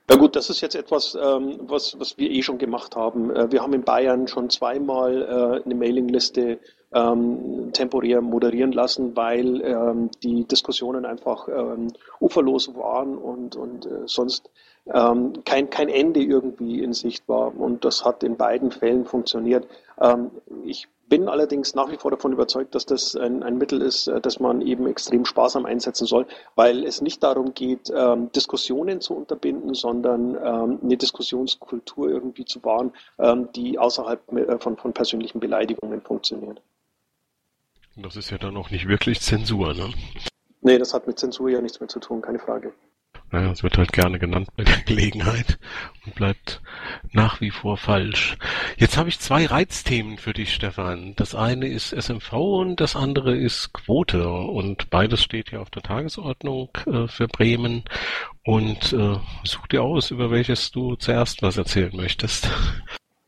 [0.09, 3.35] Ja gut, das ist jetzt etwas, ähm, was, was wir eh schon gemacht haben.
[3.35, 6.59] Äh, wir haben in Bayern schon zweimal äh, eine Mailingliste
[6.93, 13.89] ähm, temporär moderieren lassen, weil ähm, die Diskussionen einfach ähm, uferlos waren und, und äh,
[14.05, 14.49] sonst
[14.93, 17.57] ähm, kein, kein Ende irgendwie in Sicht war.
[17.59, 19.67] Und das hat in beiden Fällen funktioniert.
[19.99, 20.29] Ähm,
[20.63, 24.19] ich bin allerdings nach wie vor davon überzeugt, dass das ein, ein, Mittel ist, äh,
[24.19, 29.15] das man eben extrem sparsam einsetzen soll, weil es nicht darum geht, ähm, Diskussionen zu
[29.15, 35.39] unterbinden, sondern ähm, eine Diskussionskultur irgendwie zu wahren, ähm, die außerhalb äh, von, von persönlichen
[35.39, 36.61] Beleidigungen funktioniert.
[37.95, 39.89] Das ist ja dann auch nicht wirklich Zensur, ne?
[40.61, 42.73] Nee, das hat mit Zensur ja nichts mehr zu tun, keine Frage.
[43.35, 45.59] Naja, es wird halt gerne genannt bei der Gelegenheit
[46.05, 46.61] und bleibt
[47.11, 48.37] nach wie vor falsch.
[48.77, 51.17] Jetzt habe ich zwei Reizthemen für dich, Stefan.
[51.17, 54.29] Das eine ist SMV und das andere ist Quote.
[54.29, 57.83] Und beides steht ja auf der Tagesordnung äh, für Bremen.
[58.45, 62.47] Und äh, such dir aus, über welches du zuerst was erzählen möchtest.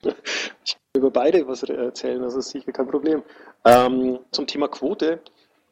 [0.03, 3.23] Ich kann über beide was erzählen, das ist sicher kein Problem.
[3.65, 5.19] Ähm, zum Thema Quote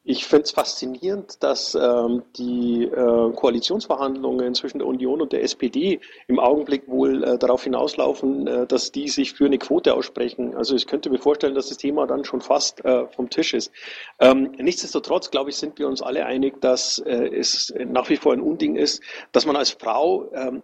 [0.08, 6.00] ich finde es faszinierend, dass ähm, die äh, Koalitionsverhandlungen zwischen der Union und der SPD
[6.28, 10.56] im Augenblick wohl äh, darauf hinauslaufen, äh, dass die sich für eine Quote aussprechen.
[10.56, 13.72] Also ich könnte mir vorstellen, dass das Thema dann schon fast äh, vom Tisch ist.
[14.20, 18.34] Ähm, nichtsdestotrotz, glaube ich, sind wir uns alle einig, dass äh, es nach wie vor
[18.34, 20.62] ein Unding ist, dass man als Frau ähm,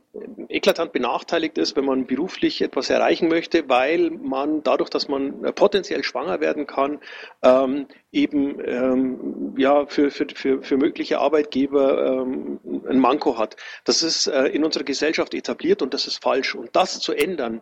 [0.50, 5.52] eklatant benachteiligt ist, wenn man beruflich etwas erreichen möchte, weil man dadurch, dass man äh,
[5.52, 7.00] potenziell schwanger werden kann,
[7.42, 13.56] ähm, eben ähm, ja für, für, für, für mögliche Arbeitgeber ähm, ein Manko hat.
[13.86, 16.56] Das ist äh, in unserer Gesellschaft etabliert und das ist falsch.
[16.56, 17.62] Und das zu ändern,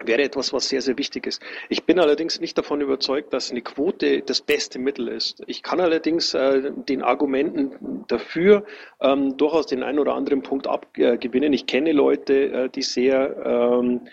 [0.00, 1.42] wäre etwas, was sehr, sehr wichtig ist.
[1.68, 5.42] Ich bin allerdings nicht davon überzeugt, dass eine Quote das beste Mittel ist.
[5.46, 8.64] Ich kann allerdings äh, den Argumenten dafür
[9.00, 11.52] ähm, durchaus den einen oder anderen Punkt abgewinnen.
[11.52, 14.08] Ich kenne Leute, äh, die sehr ähm,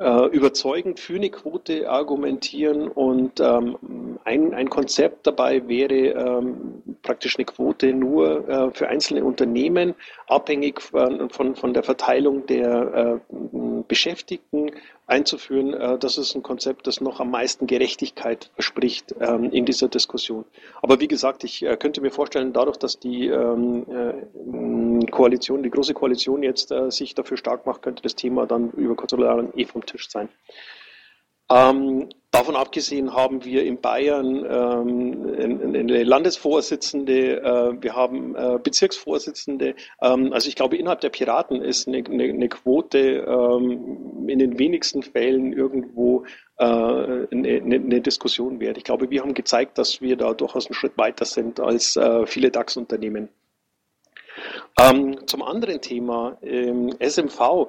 [0.00, 7.36] äh, überzeugend für eine Quote argumentieren und ähm, ein, ein Konzept dabei wäre ähm, praktisch
[7.36, 9.94] eine Quote nur äh, für einzelne Unternehmen,
[10.26, 13.36] abhängig von, von, von der Verteilung der äh,
[13.88, 14.70] Beschäftigten
[15.06, 15.74] einzuführen.
[15.74, 20.44] Äh, das ist ein Konzept, das noch am meisten Gerechtigkeit verspricht ähm, in dieser Diskussion.
[20.80, 24.14] Aber wie gesagt, ich äh, könnte mir vorstellen, dadurch, dass die ähm, äh,
[25.06, 29.12] Koalition, die große Koalition jetzt sich dafür stark macht, könnte das Thema dann über kurz
[29.12, 30.28] oder lang eh vom Tisch sein.
[31.50, 39.74] Ähm, davon abgesehen haben wir in Bayern ähm, eine Landesvorsitzende, äh, wir haben äh, Bezirksvorsitzende.
[40.00, 44.60] Ähm, also ich glaube, innerhalb der Piraten ist eine, eine, eine Quote ähm, in den
[44.60, 46.24] wenigsten Fällen irgendwo
[46.58, 48.78] äh, eine, eine, Diskussion wert.
[48.78, 52.26] Ich glaube, wir haben gezeigt, dass wir da durchaus einen Schritt weiter sind als äh,
[52.26, 53.28] viele DAX-Unternehmen.
[54.78, 57.68] Ähm, zum anderen Thema, ähm, SMV.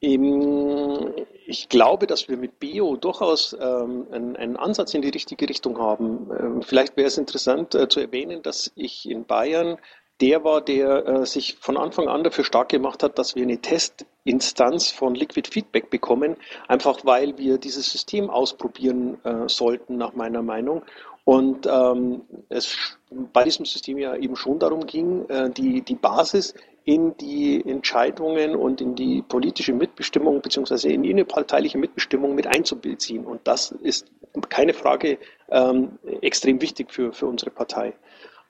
[0.00, 5.78] Ich glaube, dass wir mit Bio durchaus ähm, einen, einen, Ansatz in die richtige Richtung
[5.78, 6.30] haben.
[6.38, 9.78] Ähm, vielleicht wäre es interessant äh, zu erwähnen, dass ich in Bayern
[10.20, 13.58] der war, der äh, sich von Anfang an dafür stark gemacht hat, dass wir eine
[13.58, 16.36] Testinstanz von Liquid Feedback bekommen,
[16.68, 20.82] einfach weil wir dieses System ausprobieren äh, sollten, nach meiner Meinung.
[21.24, 22.98] Und ähm, es
[23.32, 28.54] bei diesem System ja eben schon darum ging, äh, die, die Basis in die Entscheidungen
[28.56, 33.24] und in die politische Mitbestimmung beziehungsweise in die innerparteiliche Mitbestimmung mit einzubeziehen.
[33.24, 34.10] Und das ist
[34.50, 37.94] keine Frage ähm, extrem wichtig für, für unsere Partei.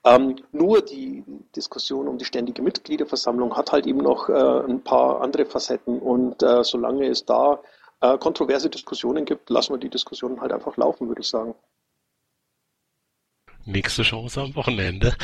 [0.04, 1.24] Ähm, nur die
[1.54, 6.42] Diskussion um die ständige Mitgliederversammlung hat halt eben noch äh, ein paar andere Facetten und
[6.42, 7.60] äh, solange es da
[8.00, 11.54] äh, kontroverse Diskussionen gibt, lassen wir die Diskussionen halt einfach laufen, würde ich sagen
[13.66, 15.14] nächste Chance am Wochenende.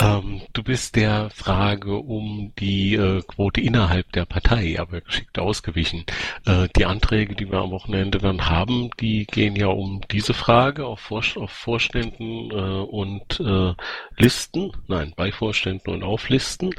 [0.00, 6.04] Ähm, du bist der Frage um die äh, Quote innerhalb der Partei aber geschickt ausgewichen.
[6.46, 10.86] Äh, die Anträge, die wir am Wochenende dann haben, die gehen ja um diese Frage
[10.86, 13.74] auf, Vor auf Vorständen äh, und äh,
[14.16, 16.70] Listen, nein, bei Vorständen und auf Listen.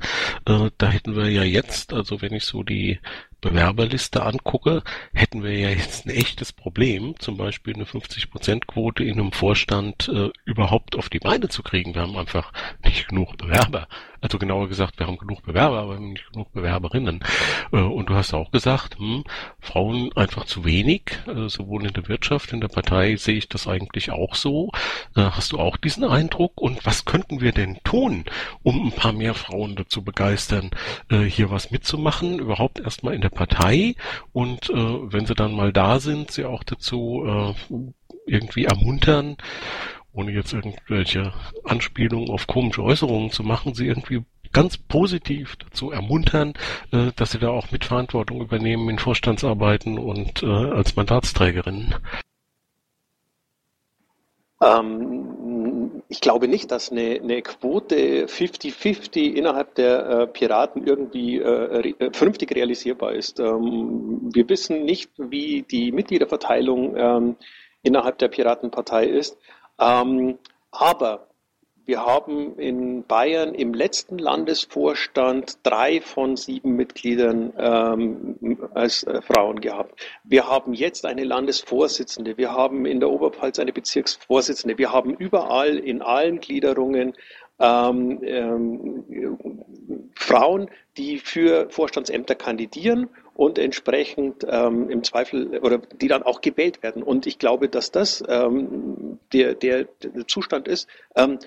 [0.45, 2.99] Äh, da hätten wir ja jetzt, also wenn ich so die
[3.41, 9.31] Bewerberliste angucke, hätten wir ja jetzt ein echtes Problem, zum Beispiel eine 50%-Quote in einem
[9.31, 11.93] Vorstand äh, überhaupt auf die Beine zu kriegen.
[11.93, 12.51] Wir haben einfach
[12.83, 13.87] nicht genug Bewerber.
[14.21, 17.23] Also genauer gesagt, wir haben genug Bewerber, aber nicht genug Bewerberinnen.
[17.71, 19.23] Äh, und du hast auch gesagt, hm,
[19.59, 23.67] Frauen einfach zu wenig, äh, sowohl in der Wirtschaft, in der Partei sehe ich das
[23.67, 24.71] eigentlich auch so.
[25.15, 26.59] Äh, hast du auch diesen Eindruck?
[26.61, 28.25] Und was könnten wir denn tun,
[28.63, 30.71] um ein paar mehr Frauen dazu begeistern,
[31.09, 33.95] hier was mitzumachen, überhaupt erstmal in der Partei
[34.33, 37.55] und wenn sie dann mal da sind, sie auch dazu
[38.25, 39.37] irgendwie ermuntern,
[40.17, 46.53] ohne jetzt irgendwelche Anspielungen auf komische Äußerungen zu machen, sie irgendwie ganz positiv dazu ermuntern,
[46.91, 51.95] äh, dass sie da auch Mitverantwortung übernehmen in Vorstandsarbeiten und äh, als Mandatsträgerinnen.
[54.61, 61.93] Ähm, ich glaube nicht, dass eine, eine Quote 50-50 innerhalb der äh, Piraten irgendwie äh,
[61.99, 63.39] äh, vernünftig realisierbar ist.
[63.39, 67.35] Ähm, wir wissen nicht, wie die Mitgliederverteilung ähm,
[67.83, 69.37] innerhalb der Piratenpartei ist.
[69.79, 70.37] Ähm,
[70.71, 71.27] aber
[71.87, 79.61] wir haben in Bayern im letzten Landesvorstand drei von sieben Mitgliedern ähm, als äh, Frauen
[79.61, 79.97] gehabt.
[80.25, 82.37] Wir haben jetzt eine Landesvorsitzende.
[82.37, 84.77] Wir haben in der Oberpfalz eine Bezirksvorsitzende.
[84.77, 87.13] Wir haben überall in allen Gliederungen
[87.59, 96.23] ähm, ähm, Frauen, die für Vorstandsämter kandidieren und entsprechend ähm, im Zweifel oder die dann
[96.23, 97.03] auch gewählt werden.
[97.03, 101.37] Und ich glaube, dass das ähm, der, der, der Zustand ist, ähm,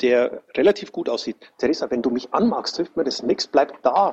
[0.00, 1.36] der relativ gut aussieht.
[1.58, 4.12] Theresa, wenn du mich anmachst, hilft mir das nichts, bleib da.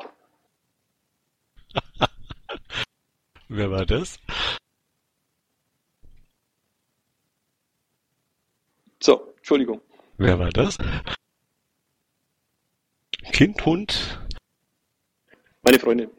[3.48, 4.18] Wer war das?
[9.00, 9.82] So, Entschuldigung.
[10.18, 10.80] Wer war das?
[13.32, 14.20] Kind, Hund?
[15.62, 16.10] Meine Freundin.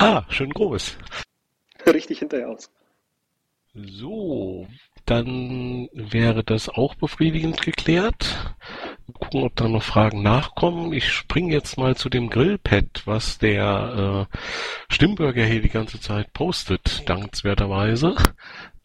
[0.00, 0.96] Ah, schön groß.
[1.86, 2.70] Richtig hinterher aus.
[3.74, 4.66] So,
[5.04, 8.56] dann wäre das auch befriedigend geklärt.
[9.12, 10.94] Gucken, ob da noch Fragen nachkommen.
[10.94, 14.36] Ich springe jetzt mal zu dem Grillpad, was der äh,
[14.88, 18.16] Stimmbürger hier die ganze Zeit postet, dankenswerterweise.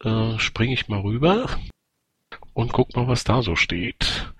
[0.04, 1.48] Äh, springe ich mal rüber
[2.52, 4.34] und guck mal, was da so steht.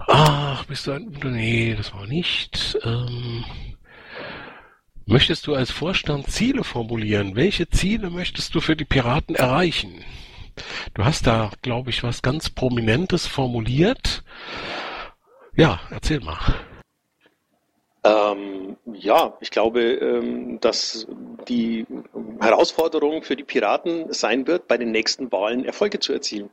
[0.00, 1.18] Ach, bist du ein...
[1.24, 2.78] Nee, das war nicht.
[2.84, 3.46] Ähm,
[5.10, 7.34] Möchtest du als Vorstand Ziele formulieren?
[7.34, 10.04] Welche Ziele möchtest du für die Piraten erreichen?
[10.94, 14.22] Du hast da, glaube ich, was ganz Prominentes formuliert.
[15.56, 16.38] Ja, erzähl mal.
[18.04, 21.08] Ähm, ja, ich glaube, ähm, dass
[21.48, 21.86] die
[22.40, 26.50] Herausforderung für die Piraten sein wird, bei den nächsten Wahlen Erfolge zu erzielen.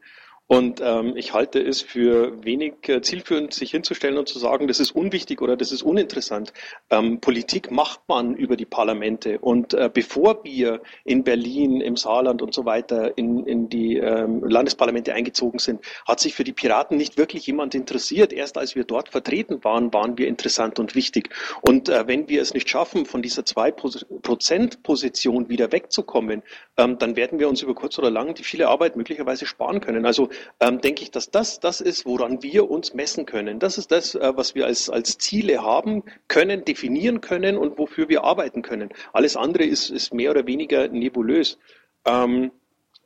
[0.48, 4.80] Und ähm, ich halte es für wenig äh, zielführend, sich hinzustellen und zu sagen, das
[4.80, 6.54] ist unwichtig oder das ist uninteressant.
[6.90, 9.40] Ähm, Politik macht man über die Parlamente.
[9.40, 14.42] Und äh, bevor wir in Berlin, im Saarland und so weiter in, in die ähm,
[14.42, 18.32] Landesparlamente eingezogen sind, hat sich für die Piraten nicht wirklich jemand interessiert.
[18.32, 21.30] Erst als wir dort vertreten waren, waren wir interessant und wichtig.
[21.62, 26.42] Und äh, wenn wir es nicht schaffen, von dieser 2%-Position wieder wegzukommen,
[26.78, 30.06] ähm, dann werden wir uns über kurz oder lang die viele Arbeit möglicherweise sparen können.
[30.06, 33.60] Also ähm, denke ich, dass das das ist, woran wir uns messen können.
[33.60, 38.10] Das ist das, äh, was wir als, als Ziele haben können, definieren können und wofür
[38.10, 38.90] wir arbeiten können.
[39.14, 41.58] Alles andere ist, ist mehr oder weniger nebulös.
[42.06, 42.52] Ähm,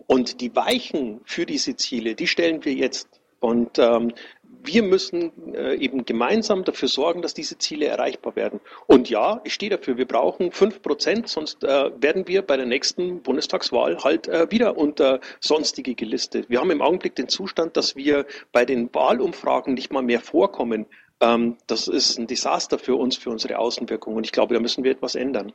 [0.08, 3.08] und die Weichen für diese Ziele, die stellen wir jetzt.
[3.40, 4.14] Und ähm,
[4.64, 8.60] wir müssen äh, eben gemeinsam dafür sorgen, dass diese Ziele erreichbar werden.
[8.88, 12.66] Und ja, ich stehe dafür, wir brauchen fünf Prozent, sonst äh, werden wir bei der
[12.66, 16.50] nächsten Bundestagswahl halt äh, wieder unter sonstige gelistet.
[16.50, 20.86] Wir haben im Augenblick den Zustand, dass wir bei den Wahlumfragen nicht mal mehr vorkommen.
[21.20, 24.16] Ähm, das ist ein Desaster für uns, für unsere Außenwirkung.
[24.16, 25.54] Und ich glaube, da müssen wir etwas ändern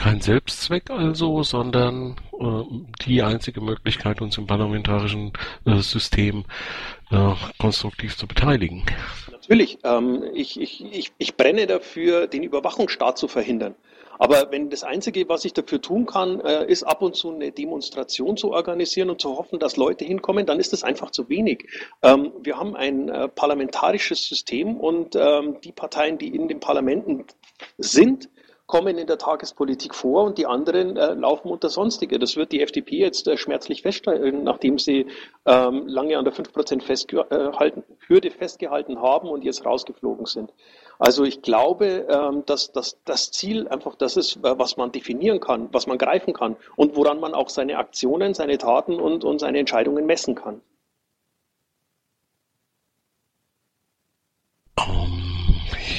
[0.00, 2.62] kein Selbstzweck also, sondern äh,
[3.04, 5.32] die einzige Möglichkeit, uns im parlamentarischen
[5.66, 6.46] äh, System
[7.10, 8.84] äh, konstruktiv zu beteiligen.
[9.30, 9.78] Natürlich.
[9.84, 13.74] Ähm, ich, ich, ich, ich brenne dafür, den Überwachungsstaat zu verhindern.
[14.20, 17.52] Aber wenn das Einzige, was ich dafür tun kann, äh, ist ab und zu eine
[17.52, 21.66] Demonstration zu organisieren und zu hoffen, dass Leute hinkommen, dann ist das einfach zu wenig.
[22.02, 27.24] Ähm, wir haben ein äh, parlamentarisches System und ähm, die Parteien, die in den Parlamenten
[27.78, 28.28] sind,
[28.70, 32.20] kommen in der Tagespolitik vor und die anderen äh, laufen unter Sonstige.
[32.20, 35.06] Das wird die FDP jetzt äh, schmerzlich feststellen, nachdem sie
[35.44, 40.52] ähm, lange an der 5% festgehalten, Hürde festgehalten haben und jetzt rausgeflogen sind.
[41.00, 45.40] Also ich glaube, ähm, dass, dass das Ziel einfach das ist, äh, was man definieren
[45.40, 49.40] kann, was man greifen kann und woran man auch seine Aktionen, seine Taten und, und
[49.40, 50.60] seine Entscheidungen messen kann.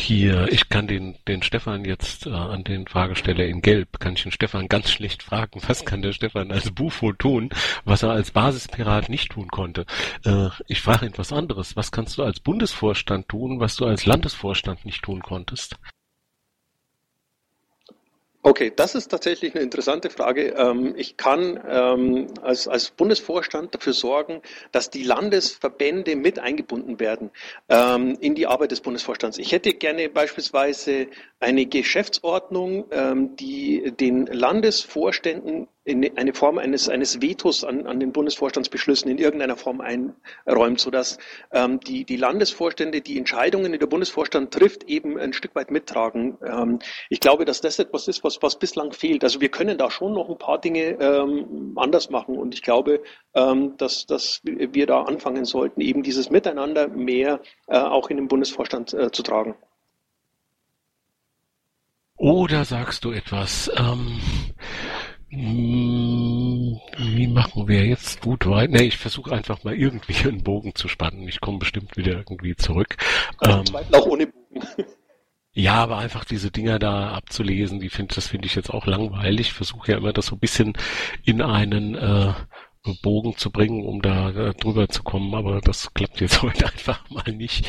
[0.02, 4.24] Hier, ich kann den, den Stefan jetzt äh, an den Fragesteller in Gelb, kann ich
[4.24, 7.50] den Stefan ganz schlecht fragen, was kann der Stefan als Bufo tun,
[7.86, 9.86] was er als Basispirat nicht tun konnte.
[10.26, 11.76] Äh, ich frage ihn was anderes.
[11.76, 15.78] Was kannst du als Bundesvorstand tun, was du als Landesvorstand nicht tun konntest?
[18.44, 20.56] Okay, das ist tatsächlich eine interessante Frage.
[20.58, 27.30] Ähm, ich kann ähm, als, Bundesvorstand dafür sorgen, dass die Landesverbände mit eingebunden werden
[27.70, 29.38] ähm, in die Arbeit des Bundesvorstands.
[29.38, 31.08] Ich hätte gerne beispielsweise
[31.40, 32.86] eine Geschäftsordnung,
[33.38, 39.58] die den Landesvorständen in eine Form eines, eines Vetos an, an den Bundesvorstandsbeschlüssen in irgendeiner
[39.58, 41.18] Form einräumt, sodass
[41.52, 46.38] ähm, die, die Landesvorstände die Entscheidungen, die der Bundesvorstand trifft, eben ein Stück weit mittragen.
[46.46, 49.24] Ähm, ich glaube, dass das etwas ist, was, was bislang fehlt.
[49.24, 53.02] Also wir können da schon noch ein paar Dinge ähm, anders machen und ich glaube,
[53.34, 58.28] ähm, dass, dass wir da anfangen sollten, eben dieses Miteinander mehr äh, auch in den
[58.28, 59.56] Bundesvorstand äh, zu tragen.
[62.22, 63.72] Oder sagst du etwas?
[63.76, 64.22] Ähm, hm,
[65.34, 68.74] wie machen wir jetzt gut weiter?
[68.74, 71.28] Nee, ich versuche einfach mal irgendwie einen Bogen zu spannen.
[71.28, 72.98] Ich komme bestimmt wieder irgendwie zurück.
[73.44, 73.64] Ähm,
[73.94, 74.62] auch ohne Bogen.
[75.54, 79.48] Ja, aber einfach diese Dinger da abzulesen, die finde das finde ich jetzt auch langweilig.
[79.48, 80.78] Ich versuche ja immer das so ein bisschen
[81.26, 82.34] in einen äh,
[83.02, 87.10] Bogen zu bringen, um da äh, drüber zu kommen, aber das klappt jetzt heute einfach
[87.10, 87.68] mal nicht.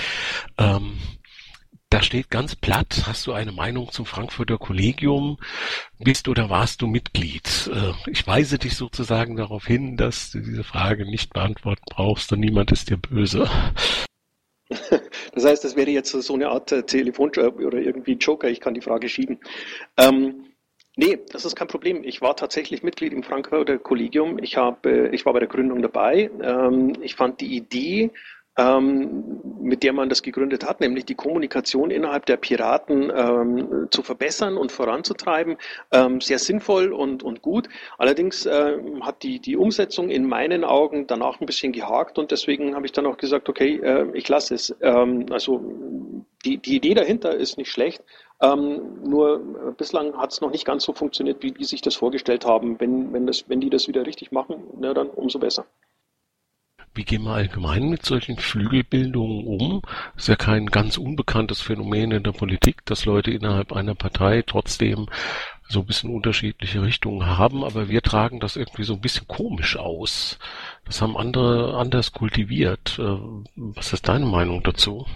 [0.58, 0.96] Ähm,
[1.92, 5.36] da steht ganz platt, hast du eine Meinung zum Frankfurter Kollegium?
[5.98, 7.70] Bist oder warst du Mitglied?
[7.70, 12.40] Äh, ich weise dich sozusagen darauf hin, dass du diese Frage nicht beantworten brauchst und
[12.40, 13.48] niemand ist dir böse.
[15.34, 18.72] Das heißt, das wäre jetzt so eine Art äh, Telefonjob oder irgendwie Joker, ich kann
[18.72, 19.38] die Frage schieben.
[19.98, 20.46] Ähm,
[20.96, 22.04] nee, das ist kein Problem.
[22.04, 24.38] Ich war tatsächlich Mitglied im Frankfurter Kollegium.
[24.42, 26.30] Ich, habe, ich war bei der Gründung dabei.
[26.42, 28.12] Ähm, ich fand die Idee
[28.56, 34.02] ähm, mit der man das gegründet hat, nämlich die Kommunikation innerhalb der Piraten ähm, zu
[34.02, 35.56] verbessern und voranzutreiben,
[35.92, 37.68] ähm, sehr sinnvoll und, und gut.
[37.98, 42.74] Allerdings äh, hat die, die Umsetzung in meinen Augen danach ein bisschen gehakt und deswegen
[42.74, 44.74] habe ich dann auch gesagt, okay, äh, ich lasse es.
[44.80, 45.60] Ähm, also
[46.44, 48.02] die, die Idee dahinter ist nicht schlecht,
[48.42, 51.94] ähm, nur äh, bislang hat es noch nicht ganz so funktioniert, wie die sich das
[51.94, 52.80] vorgestellt haben.
[52.80, 55.64] Wenn, wenn, das, wenn die das wieder richtig machen, na, dann umso besser.
[56.94, 59.82] Wie gehen wir allgemein mit solchen Flügelbildungen um?
[60.14, 64.42] Das ist ja kein ganz unbekanntes Phänomen in der Politik, dass Leute innerhalb einer Partei
[64.46, 65.06] trotzdem
[65.68, 69.76] so ein bisschen unterschiedliche Richtungen haben, aber wir tragen das irgendwie so ein bisschen komisch
[69.78, 70.38] aus.
[70.84, 72.98] Das haben andere anders kultiviert.
[72.98, 73.18] Äh,
[73.56, 75.06] was ist deine Meinung dazu?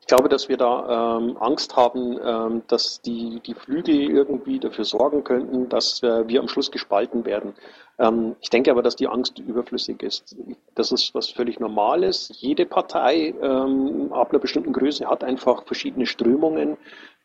[0.00, 4.84] Ich glaube, dass wir da ähm, Angst haben, ähm, dass die, die Flügel irgendwie dafür
[4.84, 7.54] sorgen könnten, dass äh, wir am Schluss gespalten werden.
[8.00, 10.34] Ähm, ich denke aber, dass die Angst überflüssig ist.
[10.74, 12.32] Das ist was völlig Normales.
[12.40, 16.78] Jede Partei ähm, ab einer bestimmten Größe hat einfach verschiedene Strömungen.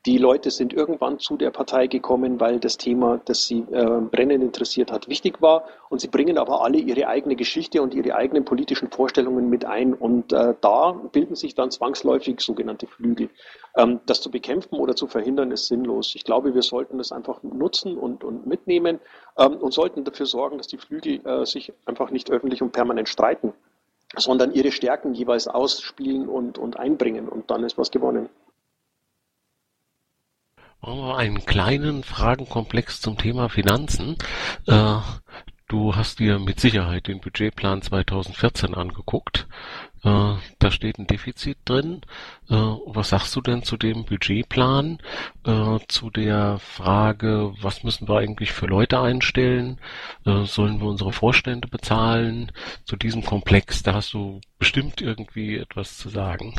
[0.06, 4.44] Die Leute sind irgendwann zu der Partei gekommen, weil das Thema, das sie äh, brennend
[4.44, 5.66] interessiert hat, wichtig war.
[5.90, 9.96] Und sie bringen aber alle ihre eigene Geschichte und ihre eigenen politischen Vorstellungen mit ein.
[9.96, 13.32] Und äh, da bilden sich dann zwangsläufig sogenannte Flügel.
[13.76, 16.14] Ähm, das zu bekämpfen oder zu verhindern, ist sinnlos.
[16.14, 19.00] Ich glaube, wir sollten das einfach nutzen und, und mitnehmen
[19.40, 23.10] ähm, und sollten dafür sorgen, dass die Flügel äh, sich einfach nicht öffentlich und permanent
[23.10, 23.54] streiten,
[24.16, 27.28] sondern ihre Stärken jeweils ausspielen und, und einbringen.
[27.28, 28.30] Und dann ist was gewonnen.
[30.82, 34.18] Machen wir einen kleinen Fragenkomplex zum Thema Finanzen.
[34.68, 34.98] Äh,
[35.68, 39.48] du hast dir mit Sicherheit den Budgetplan 2014 angeguckt.
[40.06, 42.02] Äh, da steht ein Defizit drin.
[42.48, 45.00] Äh, was sagst du denn zu dem Budgetplan?
[45.44, 49.80] Äh, zu der Frage, was müssen wir eigentlich für Leute einstellen?
[50.24, 52.52] Äh, sollen wir unsere Vorstände bezahlen?
[52.84, 56.54] Zu diesem Komplex, da hast du bestimmt irgendwie etwas zu sagen.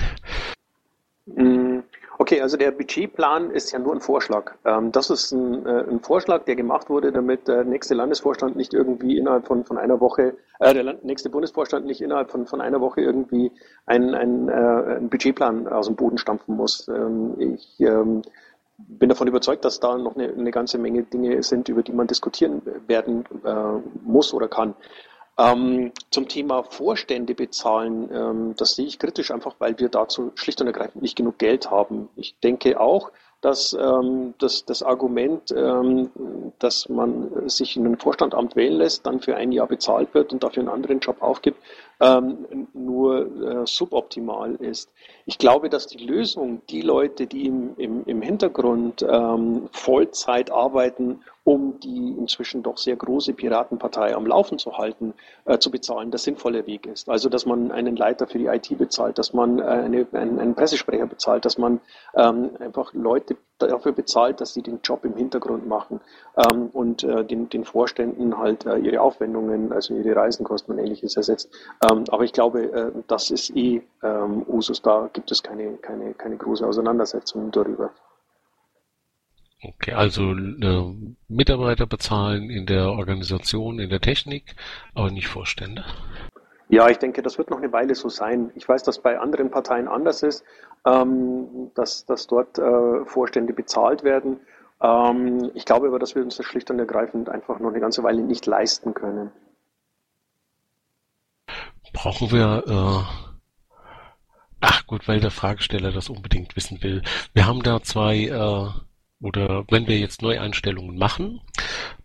[1.27, 1.76] Mm,
[2.27, 4.57] Okay, also der Budgetplan ist ja nur ein Vorschlag.
[4.65, 8.75] Ähm, das ist ein, äh, ein Vorschlag, der gemacht wurde, damit der nächste Landesvorstand nicht
[8.75, 12.81] irgendwie innerhalb von, von einer Woche, äh, der nächste Bundesvorstand nicht innerhalb von, von einer
[12.81, 13.53] Woche irgendwie
[13.87, 16.89] einen, einen, äh, einen Budgetplan aus dem Boden stampfen muss.
[16.89, 18.23] Ähm, ich ähm,
[18.77, 22.09] bin davon überzeugt, dass da noch eine, eine ganze Menge Dinge sind, über die man
[22.09, 23.55] diskutieren werden äh,
[24.03, 24.75] muss oder kann.
[25.39, 30.61] Ähm, zum Thema Vorstände bezahlen, ähm, das sehe ich kritisch, einfach weil wir dazu schlicht
[30.63, 32.09] und ergreifend nicht genug Geld haben.
[32.17, 36.11] Ich denke auch, dass ähm, das, das Argument, ähm,
[36.59, 40.43] dass man sich in ein Vorstandamt wählen lässt, dann für ein Jahr bezahlt wird und
[40.43, 41.61] dafür einen anderen Job aufgibt,
[42.01, 44.91] ähm, nur äh, suboptimal ist.
[45.27, 51.21] Ich glaube, dass die Lösung, die Leute, die im, im, im Hintergrund ähm, Vollzeit arbeiten,
[51.47, 56.19] um die inzwischen doch sehr große Piratenpartei am Laufen zu halten, äh, zu bezahlen, der
[56.19, 57.09] sinnvolle Weg ist.
[57.09, 60.55] Also, dass man einen Leiter für die IT bezahlt, dass man äh, eine, einen, einen,
[60.57, 61.81] Pressesprecher bezahlt, dass man
[62.17, 66.01] ähm, einfach Leute dafür bezahlt, dass sie den Job im Hintergrund machen
[66.37, 71.17] ähm, und äh, den, den Vorständen halt äh, ihre Aufwendungen, also ihre Reisenkosten und ähnliches
[71.17, 71.49] ersetzt.
[71.89, 74.83] Ähm, aber ich glaube, äh, das ist eh ähm, Usus.
[74.83, 77.93] Da gibt es keine, keine, keine große Auseinandersetzung darüber.
[79.69, 80.95] Okay, also äh,
[81.29, 84.55] Mitarbeiter bezahlen in der Organisation, in der Technik,
[84.95, 85.85] aber nicht Vorstände.
[86.69, 88.51] Ja, ich denke, das wird noch eine Weile so sein.
[88.55, 90.45] Ich weiß, dass bei anderen Parteien anders ist,
[90.85, 94.41] ähm, dass, dass dort äh, Vorstände bezahlt werden
[94.83, 98.03] Ähm, ich glaube aber, dass wir uns das schlicht und ergreifend einfach noch eine ganze
[98.03, 99.33] Weile nicht leisten können.
[101.95, 103.27] Brauchen wir äh,
[104.61, 107.03] Ach gut, weil der Fragesteller das unbedingt wissen will.
[107.35, 108.69] Wir haben da zwei, äh,
[109.21, 111.41] oder wenn wir jetzt Neueinstellungen machen,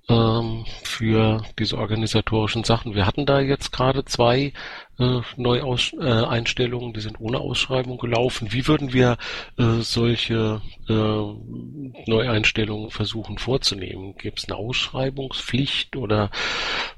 [0.10, 2.96] ähm, für diese organisatorischen Sachen.
[2.96, 4.54] Wir hatten da jetzt gerade zwei
[5.02, 8.52] äh, Neueinstellungen, die sind ohne Ausschreibung gelaufen.
[8.52, 9.18] Wie würden wir
[9.58, 14.16] äh, solche äh, Neueinstellungen versuchen vorzunehmen?
[14.18, 16.30] Gibt es eine Ausschreibungspflicht oder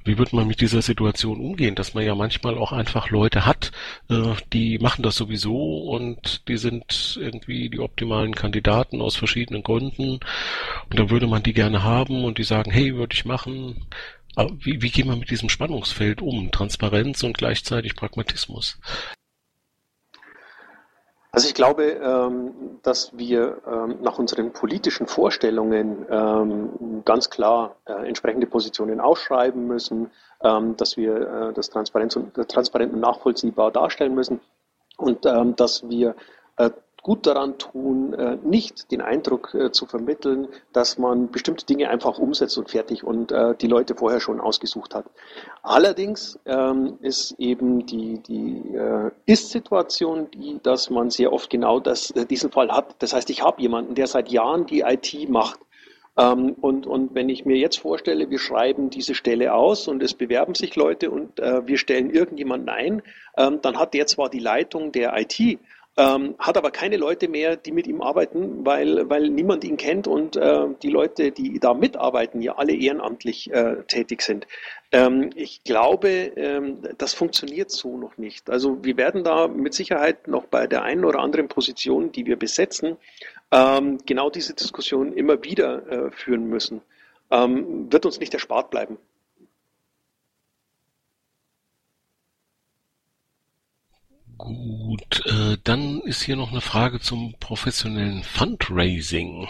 [0.03, 3.71] wie würde man mit dieser Situation umgehen, dass man ja manchmal auch einfach Leute hat,
[4.09, 10.19] äh, die machen das sowieso und die sind irgendwie die optimalen Kandidaten aus verschiedenen Gründen
[10.89, 13.87] und dann würde man die gerne haben und die sagen, hey, würde ich machen,
[14.35, 16.51] wie, wie gehen wir mit diesem Spannungsfeld um?
[16.51, 18.79] Transparenz und gleichzeitig Pragmatismus?
[21.31, 28.07] Also ich glaube, ähm, dass wir ähm, nach unseren politischen Vorstellungen ähm, ganz klar äh,
[28.07, 34.41] entsprechende Positionen ausschreiben müssen, dass wir äh, das transparent und, transparent und nachvollziehbar darstellen müssen
[34.97, 36.15] und dass wir
[36.57, 36.69] äh,
[37.03, 42.17] gut daran tun, äh, nicht den Eindruck äh, zu vermitteln, dass man bestimmte Dinge einfach
[42.17, 45.05] umsetzt und fertig und äh, die Leute vorher schon ausgesucht hat.
[45.61, 48.63] Allerdings ähm, ist eben die, die
[49.25, 52.95] Ist-Situation die, dass man sehr oft genau das, diesen Fall hat.
[52.99, 55.59] Das heißt, ich habe jemanden, der seit Jahren die IT macht.
[56.17, 60.13] Ähm, und, und wenn ich mir jetzt vorstelle, wir schreiben diese Stelle aus und es
[60.13, 63.01] bewerben sich Leute und wir stellen irgendjemanden ein,
[63.37, 65.59] ähm, dann hat der zwar die Leitung der IT,
[65.95, 70.07] ähm, hat aber keine Leute mehr, die mit ihm arbeiten, weil, weil niemand ihn kennt
[70.07, 74.47] und äh, die Leute, die da mitarbeiten, ja alle ehrenamtlich äh, tätig sind.
[74.91, 78.49] Ähm, ich glaube, ähm, das funktioniert so noch nicht.
[78.49, 82.37] Also wir werden da mit Sicherheit noch bei der einen oder anderen Position, die wir
[82.37, 82.97] besetzen,
[83.51, 86.81] ähm, genau diese Diskussion immer wieder äh, führen müssen.
[87.29, 88.97] Ähm, wird uns nicht erspart bleiben.
[94.43, 99.47] Gut, äh, dann ist hier noch eine Frage zum professionellen Fundraising.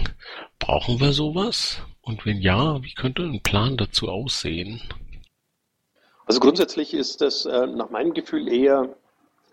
[0.59, 1.81] Brauchen wir sowas?
[2.01, 4.81] Und wenn ja, wie könnte ein Plan dazu aussehen?
[6.27, 8.95] Also grundsätzlich ist das äh, nach meinem Gefühl eher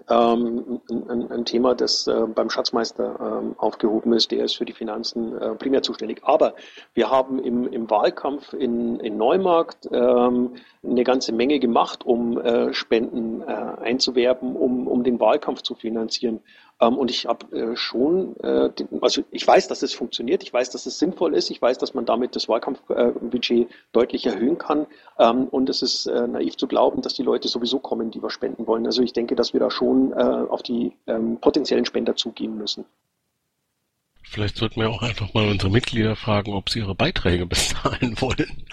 [0.08, 4.30] ähm, ein, ein, Thema, das äh, beim Schatzmeister ähm, aufgehoben ist.
[4.30, 6.20] Der ist für die Finanzen äh, primär zuständig.
[6.22, 6.54] Aber
[6.94, 12.72] wir haben im, im Wahlkampf in, in Neumarkt ähm, eine ganze Menge gemacht, um äh,
[12.72, 16.40] Spenden äh, einzuwerben, um, um den Wahlkampf zu finanzieren.
[16.80, 18.70] Ähm, und ich habe äh, schon, äh,
[19.00, 21.94] also ich weiß, dass es funktioniert, ich weiß, dass es sinnvoll ist, ich weiß, dass
[21.94, 24.86] man damit das Wahlkampfbudget deutlich erhöhen kann.
[25.18, 28.32] Ähm, und es ist äh, naiv zu glauben, dass die Leute sowieso kommen, die was
[28.32, 28.86] spenden wollen.
[28.86, 32.84] Also ich denke, dass wir da schon auf die ähm, potenziellen Spender zugehen müssen.
[34.22, 38.64] Vielleicht sollten wir auch einfach mal unsere Mitglieder fragen, ob sie ihre Beiträge bezahlen wollen.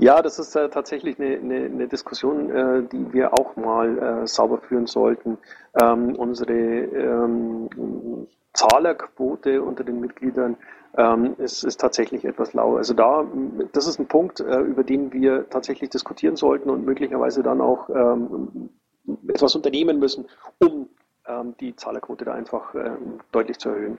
[0.00, 4.26] Ja, das ist äh, tatsächlich eine, eine, eine Diskussion, äh, die wir auch mal äh,
[4.28, 5.38] sauber führen sollten.
[5.80, 10.56] Ähm, unsere ähm, Zahlerquote unter den Mitgliedern
[10.96, 12.76] ähm, ist, ist tatsächlich etwas lau.
[12.76, 13.26] Also da,
[13.72, 17.88] das ist ein Punkt, äh, über den wir tatsächlich diskutieren sollten und möglicherweise dann auch
[17.90, 18.70] ähm,
[19.26, 20.26] etwas unternehmen müssen,
[20.58, 20.88] um
[21.26, 23.98] ähm, die Zahlerquote da einfach ähm, deutlich zu erhöhen.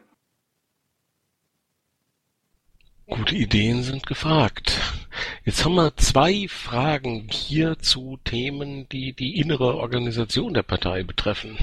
[3.05, 4.98] Gute Ideen sind gefragt.
[5.45, 11.57] Jetzt haben wir zwei Fragen hier zu Themen, die die innere Organisation der Partei betreffen.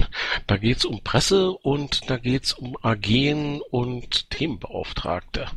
[0.47, 5.47] Da geht es um Presse und da geht es um AGen und Themenbeauftragte.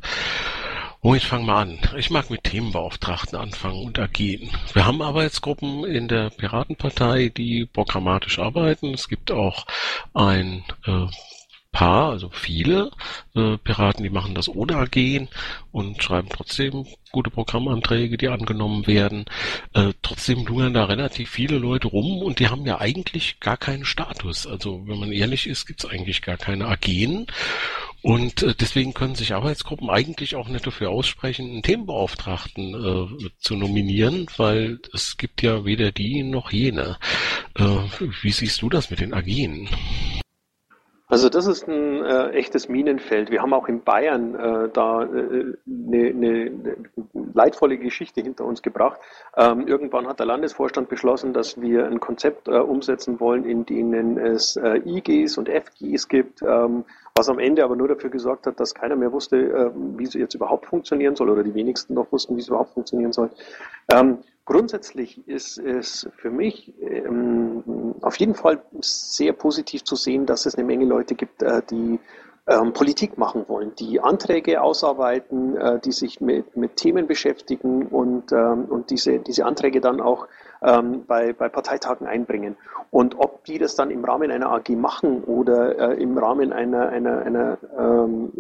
[1.03, 1.79] Oh, ich fange mal an.
[1.97, 4.51] Ich mag mit Themenbeauftragten anfangen und AGen.
[4.75, 8.93] Wir haben Arbeitsgruppen in der Piratenpartei, die programmatisch arbeiten.
[8.93, 9.65] Es gibt auch
[10.13, 11.07] ein äh,
[11.73, 12.91] paar, also viele
[13.35, 15.29] äh, Piraten, die machen das ohne AG
[15.73, 19.25] und schreiben trotzdem gute Programmanträge, die angenommen werden.
[19.75, 23.85] Äh, trotzdem lungern da relativ viele Leute rum und die haben ja eigentlich gar keinen
[23.85, 24.47] Status.
[24.47, 27.27] Also wenn man ehrlich ist, gibt's eigentlich gar keine AGen.
[28.03, 33.57] Und äh, deswegen können sich Arbeitsgruppen eigentlich auch nicht dafür aussprechen, einen Themenbeauftragten äh, zu
[33.57, 36.99] nominieren, weil es gibt ja weder die noch jene.
[37.57, 37.77] Äh,
[38.23, 39.69] wie siehst du das mit den AGen?
[41.11, 43.33] Also das ist ein äh, echtes Minenfeld.
[43.33, 46.77] Wir haben auch in Bayern äh, da eine äh, ne, ne
[47.35, 49.01] leidvolle Geschichte hinter uns gebracht.
[49.37, 54.19] Ähm, irgendwann hat der Landesvorstand beschlossen, dass wir ein Konzept äh, umsetzen wollen, in denen
[54.19, 56.85] es äh, IGs und FGs gibt, ähm,
[57.21, 60.19] was am Ende aber nur dafür gesorgt hat, dass keiner mehr wusste, äh, wie sie
[60.19, 63.31] jetzt überhaupt funktionieren soll oder die wenigsten noch wussten, wie es überhaupt funktionieren soll.
[63.93, 64.19] Ähm,
[64.51, 70.57] Grundsätzlich ist es für mich ähm, auf jeden Fall sehr positiv zu sehen, dass es
[70.57, 72.01] eine Menge Leute gibt, äh, die
[72.49, 78.33] ähm, Politik machen wollen, die Anträge ausarbeiten, äh, die sich mit, mit Themen beschäftigen und,
[78.33, 80.27] ähm, und diese, diese Anträge dann auch
[80.63, 82.57] ähm, bei, bei Parteitagen einbringen.
[82.91, 86.89] Und ob die das dann im Rahmen einer AG machen oder äh, im Rahmen einer,
[86.89, 88.33] einer, einer ähm,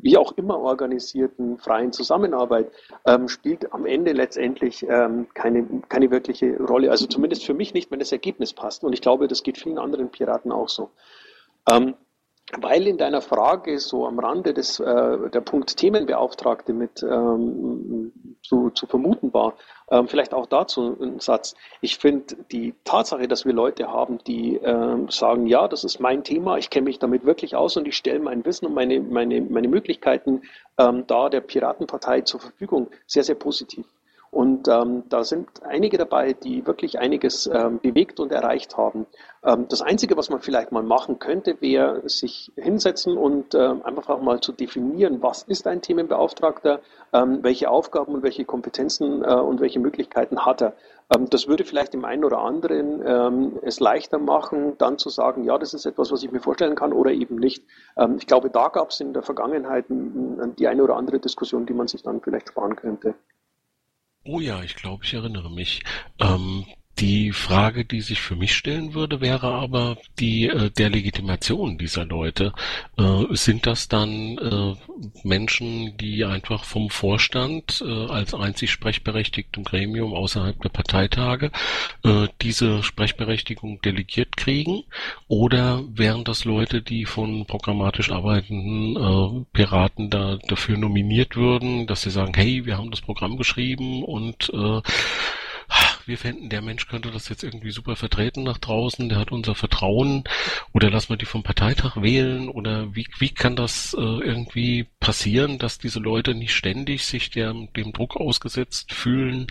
[0.00, 2.70] wie auch immer organisierten freien Zusammenarbeit,
[3.06, 6.90] ähm, spielt am Ende letztendlich ähm, keine, keine wirkliche Rolle.
[6.90, 8.84] Also zumindest für mich nicht, wenn das Ergebnis passt.
[8.84, 10.90] Und ich glaube, das geht vielen anderen Piraten auch so.
[11.70, 11.94] Ähm,
[12.56, 18.70] weil in deiner Frage so am Rande des, äh, der Punkt Themenbeauftragte mit ähm, zu,
[18.70, 19.54] zu vermuten war,
[19.90, 21.54] ähm, vielleicht auch dazu ein Satz.
[21.80, 26.24] Ich finde die Tatsache, dass wir Leute haben, die ähm, sagen, ja, das ist mein
[26.24, 29.40] Thema, ich kenne mich damit wirklich aus und ich stelle mein Wissen und meine, meine,
[29.42, 30.42] meine Möglichkeiten
[30.78, 33.86] ähm, da der Piratenpartei zur Verfügung, sehr, sehr positiv.
[34.30, 39.06] Und ähm, da sind einige dabei, die wirklich einiges ähm, bewegt und erreicht haben.
[39.42, 44.08] Ähm, das Einzige, was man vielleicht mal machen könnte, wäre sich hinsetzen und ähm, einfach
[44.08, 46.80] auch mal zu definieren, was ist ein Themenbeauftragter,
[47.12, 50.74] ähm, welche Aufgaben und welche Kompetenzen äh, und welche Möglichkeiten hat er.
[51.14, 55.44] Ähm, das würde vielleicht dem einen oder anderen ähm, es leichter machen, dann zu sagen,
[55.44, 57.64] ja, das ist etwas, was ich mir vorstellen kann oder eben nicht.
[58.18, 61.88] Ich glaube, da gab es in der Vergangenheit die eine oder andere Diskussion, die man
[61.88, 63.14] sich dann vielleicht sparen könnte.
[64.30, 65.82] Oh ja, ich glaube, ich erinnere mich.
[66.20, 66.66] Ähm,
[67.00, 72.04] die Frage, die sich für mich stellen würde, wäre aber die äh, der Legitimation dieser
[72.04, 72.52] Leute.
[72.96, 74.74] Äh, sind das dann äh,
[75.22, 81.52] Menschen, die einfach vom Vorstand äh, als einzig sprechberechtigtem Gremium außerhalb der Parteitage
[82.04, 84.82] äh, diese Sprechberechtigung delegiert kriegen?
[85.28, 92.02] Oder wären das Leute, die von programmatisch arbeitenden äh, Piraten da dafür nominiert würden, dass
[92.02, 94.80] sie sagen, hey, wir haben das Programm geschrieben und äh,
[96.08, 99.54] wir fänden, der Mensch könnte das jetzt irgendwie super vertreten nach draußen, der hat unser
[99.54, 100.24] Vertrauen
[100.72, 105.58] oder lassen wir die vom Parteitag wählen oder wie, wie kann das äh, irgendwie passieren,
[105.58, 109.46] dass diese Leute nicht ständig sich dem, dem Druck ausgesetzt fühlen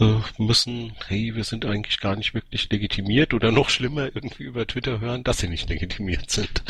[0.00, 4.66] äh, müssen, hey, wir sind eigentlich gar nicht wirklich legitimiert oder noch schlimmer irgendwie über
[4.66, 6.62] Twitter hören, dass sie nicht legitimiert sind.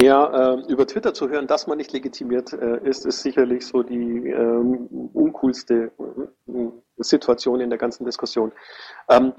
[0.00, 3.82] Ja, äh, über Twitter zu hören, dass man nicht legitimiert äh, ist, ist sicherlich so
[3.82, 6.52] die ähm, uncoolste äh,
[6.98, 8.52] Situation in der ganzen Diskussion.
[9.08, 9.32] Ähm,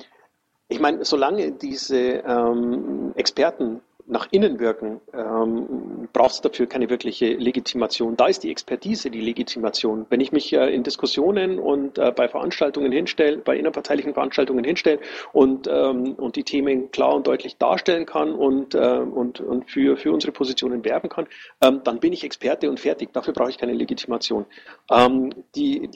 [0.67, 7.33] ich meine, solange diese ähm, Experten nach innen wirken, ähm, braucht es dafür keine wirkliche
[7.33, 8.15] Legitimation.
[8.15, 10.05] Da ist die Expertise die Legitimation.
[10.09, 14.99] Wenn ich mich äh, in Diskussionen und äh, bei Veranstaltungen hinstelle, bei innerparteilichen Veranstaltungen hinstelle
[15.33, 19.97] und, ähm, und die Themen klar und deutlich darstellen kann und, äh, und, und für,
[19.97, 21.27] für unsere Positionen werben kann,
[21.61, 23.11] ähm, dann bin ich Experte und fertig.
[23.11, 24.45] Dafür brauche ich keine Legitimation.
[24.91, 25.89] Ähm, die,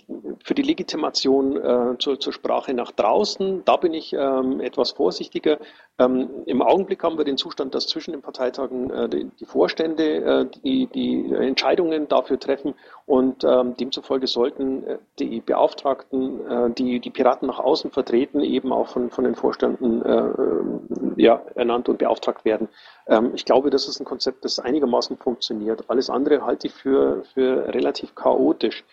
[0.44, 5.60] für die Legitimation äh, zur, zur Sprache nach draußen, da bin ich ähm, etwas vorsichtiger.
[6.00, 10.04] Ähm, Im Augenblick haben wir den Zustand, dass zwischen den Parteitagen äh, die, die, Vorstände
[10.04, 12.76] äh, die, die, Entscheidungen dafür treffen
[13.06, 18.72] und ähm, demzufolge sollten äh, die Beauftragten, äh, die die Piraten nach außen vertreten, eben
[18.72, 22.70] auch von, von den Vorständen äh, ja, ernannt und beauftragt werden.
[23.08, 25.86] Ähm, ich glaube, das ist ein Konzept, das einigermaßen funktioniert.
[25.90, 28.84] Alles andere halte ich für, für relativ chaotisch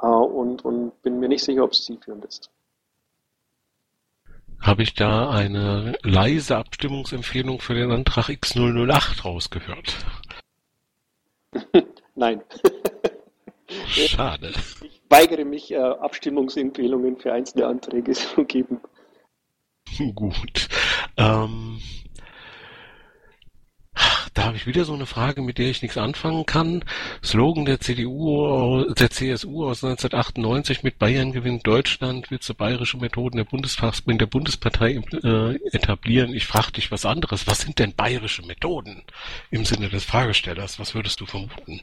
[0.00, 2.52] und, und bin mir nicht sicher, ob es zielführend ist.
[4.60, 10.06] Habe ich da eine leise Abstimmungsempfehlung für den Antrag X008 rausgehört?
[12.14, 12.42] Nein.
[13.88, 14.52] Schade.
[14.82, 18.80] Ich weigere mich, äh, Abstimmungsempfehlungen für einzelne Anträge zu geben.
[20.14, 20.68] Gut.
[21.16, 21.80] Ähm,
[24.38, 26.84] da habe ich wieder so eine Frage, mit der ich nichts anfangen kann.
[27.24, 33.38] Slogan der CDU, der CSU aus 1998 mit Bayern gewinnt Deutschland, wird so bayerische Methoden
[33.38, 36.32] der, Bundestags in der Bundespartei äh, etablieren.
[36.34, 37.48] Ich frage dich was anderes.
[37.48, 39.02] Was sind denn bayerische Methoden
[39.50, 40.78] im Sinne des Fragestellers?
[40.78, 41.80] Was würdest du vermuten?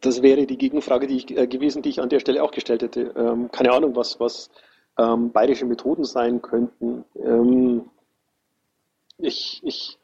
[0.00, 2.82] Das wäre die Gegenfrage die ich, äh, gewesen, die ich an der Stelle auch gestellt
[2.82, 3.12] hätte.
[3.16, 4.48] Ähm, keine Ahnung, was, was
[4.96, 7.04] ähm, bayerische Methoden sein könnten.
[7.16, 7.86] Ähm,
[9.18, 9.98] ich, ich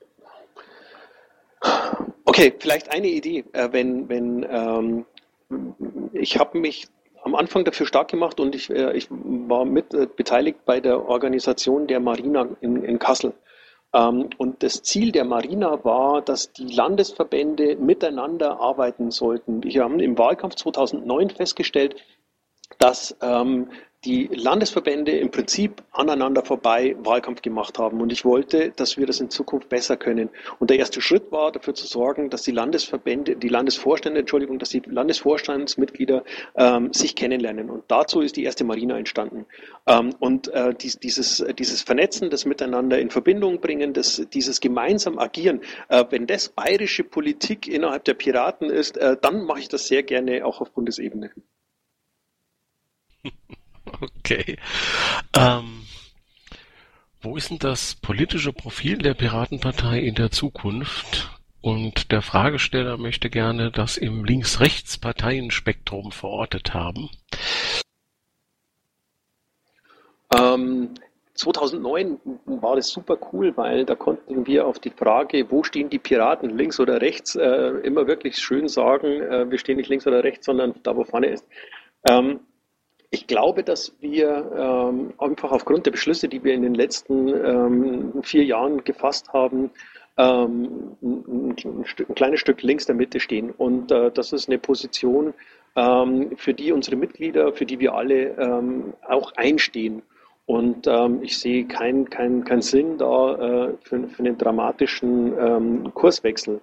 [2.24, 5.04] Okay, vielleicht eine Idee, äh, wenn, wenn ähm,
[6.12, 6.88] ich habe mich
[7.22, 11.08] am Anfang dafür stark gemacht und ich, äh, ich war mit äh, beteiligt bei der
[11.08, 13.34] Organisation der Marina in, in Kassel.
[13.94, 19.62] Ähm, und das Ziel der Marina war, dass die Landesverbände miteinander arbeiten sollten.
[19.64, 21.96] Wir haben im Wahlkampf 2009 festgestellt,
[22.78, 23.70] dass ähm,
[24.04, 28.00] die Landesverbände im Prinzip aneinander vorbei Wahlkampf gemacht haben.
[28.00, 30.30] Und ich wollte, dass wir das in Zukunft besser können.
[30.60, 34.68] Und der erste Schritt war, dafür zu sorgen, dass die Landesverbände, die Landesvorstände, Entschuldigung, dass
[34.68, 36.22] die Landesvorstandsmitglieder
[36.54, 37.70] ähm, sich kennenlernen.
[37.70, 39.46] Und dazu ist die erste Marina entstanden.
[39.86, 45.18] Ähm, und äh, dies, dieses, dieses Vernetzen, das Miteinander in Verbindung bringen, das, dieses gemeinsam
[45.18, 49.88] agieren, äh, wenn das bayerische Politik innerhalb der Piraten ist, äh, dann mache ich das
[49.88, 51.32] sehr gerne auch auf Bundesebene.
[54.00, 54.56] Okay.
[55.36, 55.84] Ähm,
[57.20, 61.30] wo ist denn das politische Profil der Piratenpartei in der Zukunft?
[61.60, 67.10] Und der Fragesteller möchte gerne das im Links-Rechts-Parteienspektrum verortet haben.
[70.36, 70.94] Ähm,
[71.34, 75.98] 2009 war das super cool, weil da konnten wir auf die Frage, wo stehen die
[75.98, 80.22] Piraten, links oder rechts, äh, immer wirklich schön sagen, äh, wir stehen nicht links oder
[80.22, 81.46] rechts, sondern da, wo vorne ist.
[82.08, 82.40] Ähm,
[83.10, 88.22] ich glaube, dass wir ähm, einfach aufgrund der Beschlüsse, die wir in den letzten ähm,
[88.22, 89.70] vier Jahren gefasst haben,
[90.18, 93.50] ähm, ein, ein, ein, kleines Stück links der Mitte stehen.
[93.50, 95.32] Und äh, das ist eine Position,
[95.74, 100.02] ähm, für die unsere Mitglieder, für die wir alle ähm, auch einstehen.
[100.44, 106.60] Und ähm, ich sehe keinen kein, kein Sinn da äh, für, für, einen dramatischen Kurswechsel.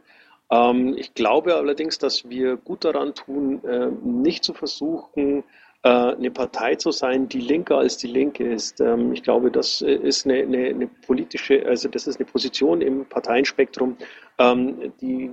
[0.95, 5.43] ich glaube allerdings, dass wir gut daran tun, äh, nicht zu versuchen,
[5.85, 8.81] eine Partei zu sein, die linker als die Linke ist.
[8.81, 13.05] Ähm, ich glaube, das ist eine, eine, eine, politische, also das ist eine Position im
[13.05, 13.95] Parteienspektrum,
[14.39, 15.29] ähm, die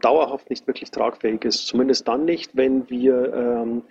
[0.00, 1.66] dauerhaft nicht wirklich tragfähig ist.
[1.66, 3.82] Zumindest dann nicht, wenn wir ähm,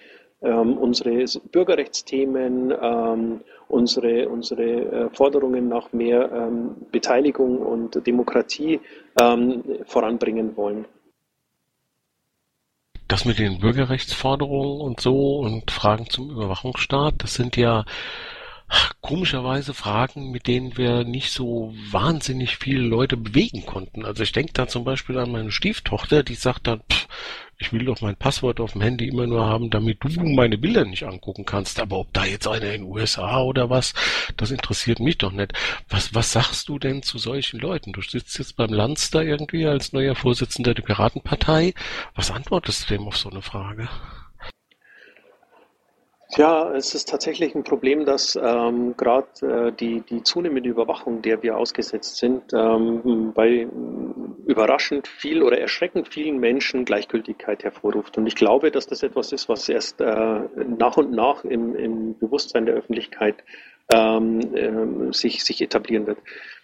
[0.42, 1.24] unsere
[1.54, 2.74] Bürgerrechtsthemen,
[3.70, 6.52] unsere, unsere äh, Forderungen nach mehr
[6.92, 8.82] Beteiligung und Demokratie
[9.86, 10.86] voranbringen wollen
[13.14, 17.86] das mit den Bürgerrechtsforderungen und so und Fragen zum Überwachungsstaat, das sind ja
[19.02, 24.04] komischerweise Fragen, mit denen wir nicht so wahnsinnig viele Leute bewegen konnten.
[24.04, 27.08] Also ich denke da zum Beispiel an meine Stieftochter, die sagt dann, pff,
[27.64, 30.84] ich will doch mein Passwort auf dem Handy immer nur haben, damit du meine Bilder
[30.84, 31.80] nicht angucken kannst.
[31.80, 33.94] Aber ob da jetzt einer in den USA oder was,
[34.36, 35.54] das interessiert mich doch nicht.
[35.88, 37.94] Was, was sagst du denn zu solchen Leuten?
[37.94, 41.74] Du sitzt jetzt beim Lanz da irgendwie als neuer Vorsitzender der Piratenpartei.
[42.16, 43.88] Was antwortest du dem auf so eine Frage?
[46.36, 51.44] Ja, es ist tatsächlich ein Problem, dass ähm, gerade äh, die, die zunehmende Überwachung, der
[51.44, 53.68] wir ausgesetzt sind, ähm, bei
[54.46, 58.18] überraschend viel oder erschreckend vielen Menschen Gleichgültigkeit hervorruft.
[58.18, 62.18] Und ich glaube, dass das etwas ist, was erst äh, nach und nach im, im
[62.18, 63.44] Bewusstsein der Öffentlichkeit
[63.94, 66.20] ähm, äh, sich, sich etablieren wird.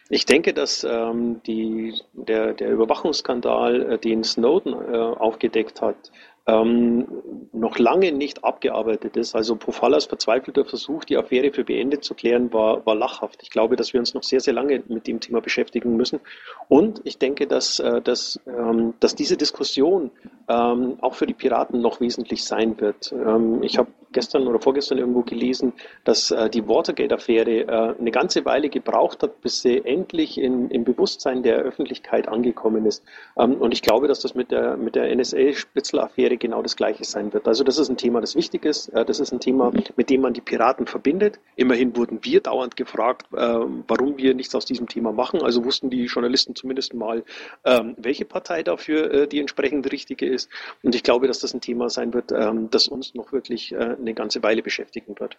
[0.09, 6.11] Ich denke, dass ähm, die, der, der Überwachungsskandal, äh, den Snowden äh, aufgedeckt hat,
[6.49, 7.07] ähm,
[7.53, 9.35] noch lange nicht abgearbeitet ist.
[9.35, 13.41] Also Pofallas verzweifelter Versuch, die Affäre für beendet zu klären, war, war lachhaft.
[13.43, 16.19] Ich glaube, dass wir uns noch sehr, sehr lange mit dem Thema beschäftigen müssen.
[16.67, 20.11] Und ich denke, dass, äh, dass, ähm, dass diese Diskussion
[20.47, 23.11] ähm, auch für die Piraten noch wesentlich sein wird.
[23.11, 25.73] Ähm, ich habe gestern oder vorgestern irgendwo gelesen,
[26.03, 30.83] dass äh, die Watergate-Affäre äh, eine ganze Weile gebraucht hat, bis sie endlich in, im
[30.83, 33.03] Bewusstsein der Öffentlichkeit angekommen ist.
[33.35, 37.47] Und ich glaube, dass das mit der, mit der NSA-Spitzel-Affäre genau das Gleiche sein wird.
[37.47, 38.91] Also das ist ein Thema, das wichtig ist.
[38.93, 41.39] Das ist ein Thema, mit dem man die Piraten verbindet.
[41.55, 45.41] Immerhin wurden wir dauernd gefragt, äh, warum wir nichts aus diesem Thema machen.
[45.41, 47.23] Also wussten die Journalisten zumindest mal,
[47.65, 50.49] ähm, welche Partei dafür äh, die entsprechend richtige ist.
[50.83, 53.77] Und ich glaube, dass das ein Thema sein wird, ähm, das uns noch wirklich äh,
[53.77, 55.37] eine ganze Weile beschäftigen wird.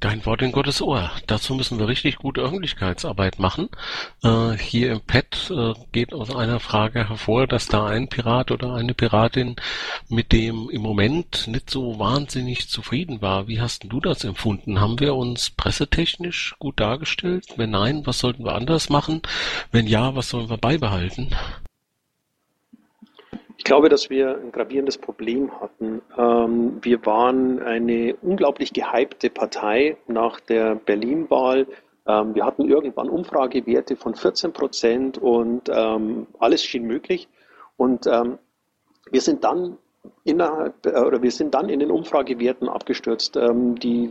[0.00, 1.10] Dein Wort in Gottes Ohr.
[1.26, 3.68] Dazu müssen wir richtig gute Öffentlichkeitsarbeit machen.
[4.24, 8.72] Äh, hier im Pad äh, geht aus einer Frage hervor, dass da ein Pirat oder
[8.72, 9.56] eine Piratin
[10.08, 13.46] mit dem im Moment nicht so wahnsinnig zufrieden war.
[13.46, 14.80] Wie hast du das empfunden?
[14.80, 17.44] Haben wir uns pressetechnisch gut dargestellt?
[17.56, 19.20] Wenn nein, was sollten wir anders machen?
[19.70, 21.36] Wenn ja, was sollen wir beibehalten?
[23.60, 26.00] Ich glaube, dass wir ein gravierendes Problem hatten.
[26.16, 31.66] Ähm, wir waren eine unglaublich gehypte Partei nach der Berlin-Wahl.
[32.06, 37.28] Ähm, wir hatten irgendwann Umfragewerte von 14 Prozent und ähm, alles schien möglich.
[37.76, 39.76] Und wir sind dann
[40.24, 43.36] innerhalb oder wir sind dann in den Umfragewerten abgestürzt.
[43.36, 44.10] Die,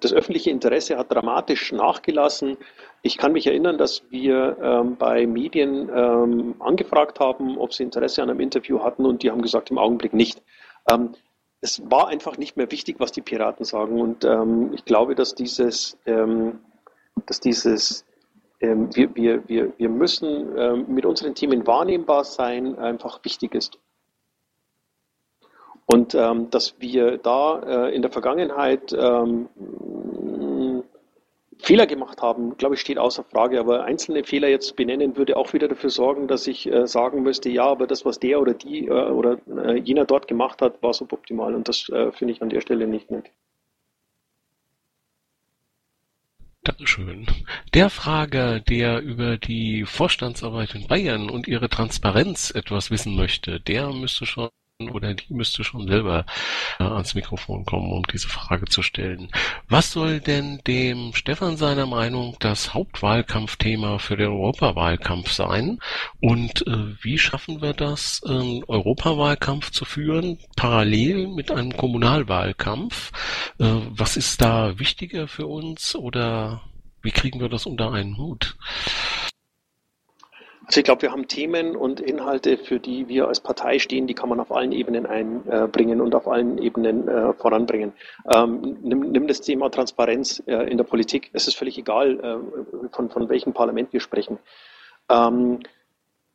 [0.00, 2.56] das öffentliche Interesse hat dramatisch nachgelassen.
[3.04, 8.22] Ich kann mich erinnern, dass wir ähm, bei Medien ähm, angefragt haben, ob sie Interesse
[8.22, 10.40] an einem Interview hatten und die haben gesagt, im Augenblick nicht.
[10.88, 11.10] Ähm,
[11.60, 15.34] es war einfach nicht mehr wichtig, was die Piraten sagen und ähm, ich glaube, dass
[15.34, 16.60] dieses, ähm,
[17.26, 18.04] dass dieses
[18.60, 23.78] ähm, wir, wir, wir, wir müssen mit unseren Themen wahrnehmbar sein, einfach wichtig ist.
[25.86, 29.48] Und ähm, dass wir da äh, in der Vergangenheit ähm,
[31.62, 33.60] Fehler gemacht haben, glaube ich, steht außer Frage.
[33.60, 37.48] Aber einzelne Fehler jetzt benennen würde auch wieder dafür sorgen, dass ich äh, sagen müsste,
[37.50, 40.92] ja, aber das, was der oder die äh, oder äh, jener dort gemacht hat, war
[40.92, 41.54] suboptimal.
[41.54, 43.30] Und das äh, finde ich an der Stelle nicht nett.
[46.64, 47.26] Dankeschön.
[47.74, 53.92] Der Frager, der über die Vorstandsarbeit in Bayern und ihre Transparenz etwas wissen möchte, der
[53.92, 54.48] müsste schon
[54.90, 56.26] oder die müsste schon selber
[56.78, 59.28] äh, ans Mikrofon kommen, um diese Frage zu stellen.
[59.68, 65.78] Was soll denn dem Stefan seiner Meinung das Hauptwahlkampfthema für den Europawahlkampf sein?
[66.20, 73.12] Und äh, wie schaffen wir das, einen Europawahlkampf zu führen, parallel mit einem Kommunalwahlkampf?
[73.58, 76.62] Äh, was ist da wichtiger für uns oder
[77.02, 78.56] wie kriegen wir das unter einen Hut?
[80.72, 84.14] Also ich glaube, wir haben Themen und Inhalte, für die wir als Partei stehen, die
[84.14, 87.92] kann man auf allen Ebenen einbringen und auf allen Ebenen äh, voranbringen.
[88.34, 91.28] Ähm, nimm, nimm, das Thema Transparenz äh, in der Politik.
[91.34, 94.38] Es ist völlig egal, äh, von, von welchem Parlament wir sprechen.
[95.10, 95.60] Ähm,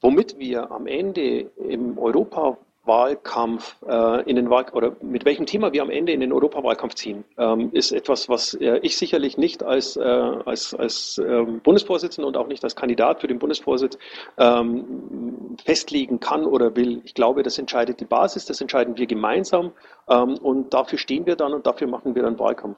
[0.01, 5.73] womit wir am Ende im Europa Wahlkampf äh, in den Wahl oder mit welchem Thema
[5.73, 9.63] wir am Ende in den Europawahlkampf ziehen, ähm, ist etwas, was äh, ich sicherlich nicht
[9.63, 13.97] als, äh, als, als ähm, Bundesvorsitzender und auch nicht als Kandidat für den Bundesvorsitz
[14.37, 17.01] ähm, festlegen kann oder will.
[17.05, 19.71] Ich glaube, das entscheidet die Basis, das entscheiden wir gemeinsam
[20.09, 22.77] ähm, und dafür stehen wir dann und dafür machen wir dann Wahlkampf.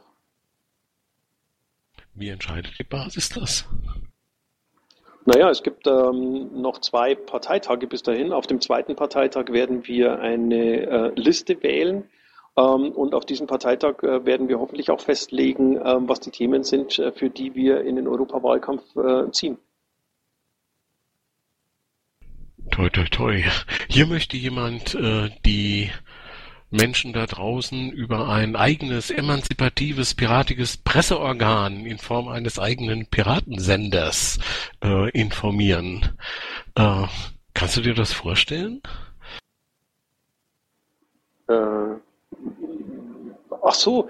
[2.14, 3.66] Wie entscheidet die Basis das?
[5.32, 8.34] Naja, es gibt ähm, noch zwei Parteitage bis dahin.
[8.34, 12.10] Auf dem zweiten Parteitag werden wir eine äh, Liste wählen.
[12.58, 16.64] Ähm, und auf diesem Parteitag äh, werden wir hoffentlich auch festlegen, äh, was die Themen
[16.64, 19.60] sind, äh, für die wir in den Europawahlkampf äh, ziehen.
[22.72, 23.44] Toi, toi, toi.
[23.88, 24.98] Hier möchte jemand
[25.46, 25.92] die
[26.72, 34.40] Menschen da draußen über ein eigenes emanzipatives, piratiges Presseorgan in Form eines eigenen Piratensenders
[34.84, 36.18] äh, informieren.
[36.76, 37.06] Äh,
[37.54, 38.82] kannst du dir das vorstellen?
[41.48, 41.54] Äh,
[43.64, 44.10] ach so,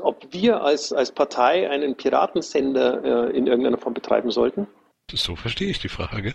[0.00, 4.66] ob wir als, als Partei einen Piratensender äh, in irgendeiner Form betreiben sollten?
[5.12, 6.34] So verstehe ich die Frage.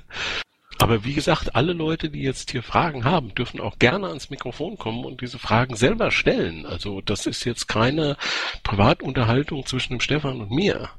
[0.82, 4.80] Aber wie gesagt, alle Leute, die jetzt hier Fragen haben, dürfen auch gerne ans Mikrofon
[4.80, 6.66] kommen und diese Fragen selber stellen.
[6.66, 8.18] Also das ist jetzt keine
[8.64, 10.90] Privatunterhaltung zwischen dem Stefan und mir.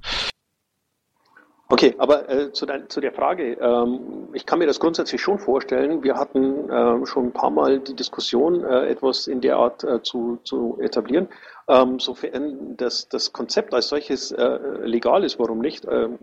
[1.68, 5.40] Okay, aber äh, zu, dein, zu, der Frage, ähm, ich kann mir das grundsätzlich schon
[5.40, 6.04] vorstellen.
[6.04, 10.00] Wir hatten äh, schon ein paar Mal die Diskussion, äh, etwas in der Art äh,
[10.02, 11.28] zu, zu, etablieren.
[11.66, 15.84] Ähm, sofern das, das Konzept als solches äh, legal ist, warum nicht?
[15.90, 16.18] Ähm,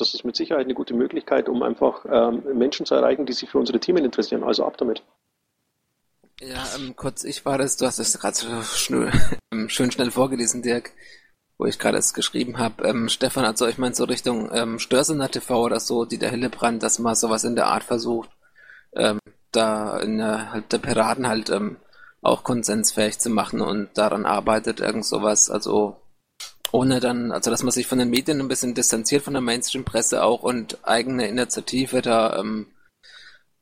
[0.00, 3.50] das ist mit Sicherheit eine gute Möglichkeit, um einfach ähm, Menschen zu erreichen, die sich
[3.50, 4.42] für unsere Themen interessieren.
[4.42, 5.02] Also ab damit.
[6.40, 8.46] Ja, ähm, kurz, ich war das, du hast es gerade so
[9.52, 10.92] ähm, schön schnell vorgelesen, Dirk,
[11.58, 12.88] wo ich gerade es geschrieben habe.
[12.88, 16.82] Ähm, Stefan, also ich meine so Richtung ähm, Störsender TV oder so, die der Hillebrand,
[16.82, 18.30] dass man sowas in der Art versucht,
[18.94, 19.18] ähm,
[19.52, 21.76] da in der, halt der Piraten halt ähm,
[22.22, 25.99] auch konsensfähig zu machen und daran arbeitet, irgend sowas, also
[26.72, 30.22] ohne dann, also dass man sich von den Medien ein bisschen distanziert von der Mainstream-Presse
[30.22, 32.66] auch und eigene Initiative da ähm,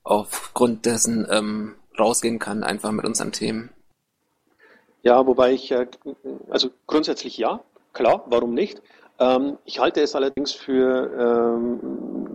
[0.02, 3.70] aufgrund dessen ähm, rausgehen kann, einfach mit unseren Themen.
[5.02, 5.86] Ja, wobei ich, äh,
[6.50, 7.60] also grundsätzlich ja,
[7.92, 8.82] klar, warum nicht?
[9.18, 12.27] Ähm, ich halte es allerdings für ähm,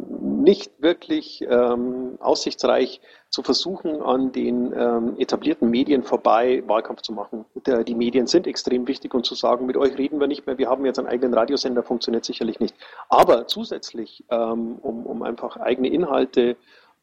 [0.44, 3.02] nicht wirklich ähm, aussichtsreich,
[3.34, 7.46] zu versuchen, an den ähm, etablierten Medien vorbei Wahlkampf zu machen.
[7.66, 10.60] Der, die Medien sind extrem wichtig und zu sagen, mit euch reden wir nicht mehr,
[10.60, 12.76] wir haben jetzt einen eigenen Radiosender, funktioniert sicherlich nicht.
[13.10, 16.56] Aber zusätzlich, ähm, um, um einfach eigene Inhalte äh,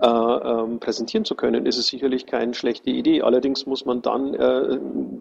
[0.03, 3.22] ähm, präsentieren zu können, ist es sicherlich keine schlechte Idee.
[3.22, 4.78] Allerdings muss man dann, äh,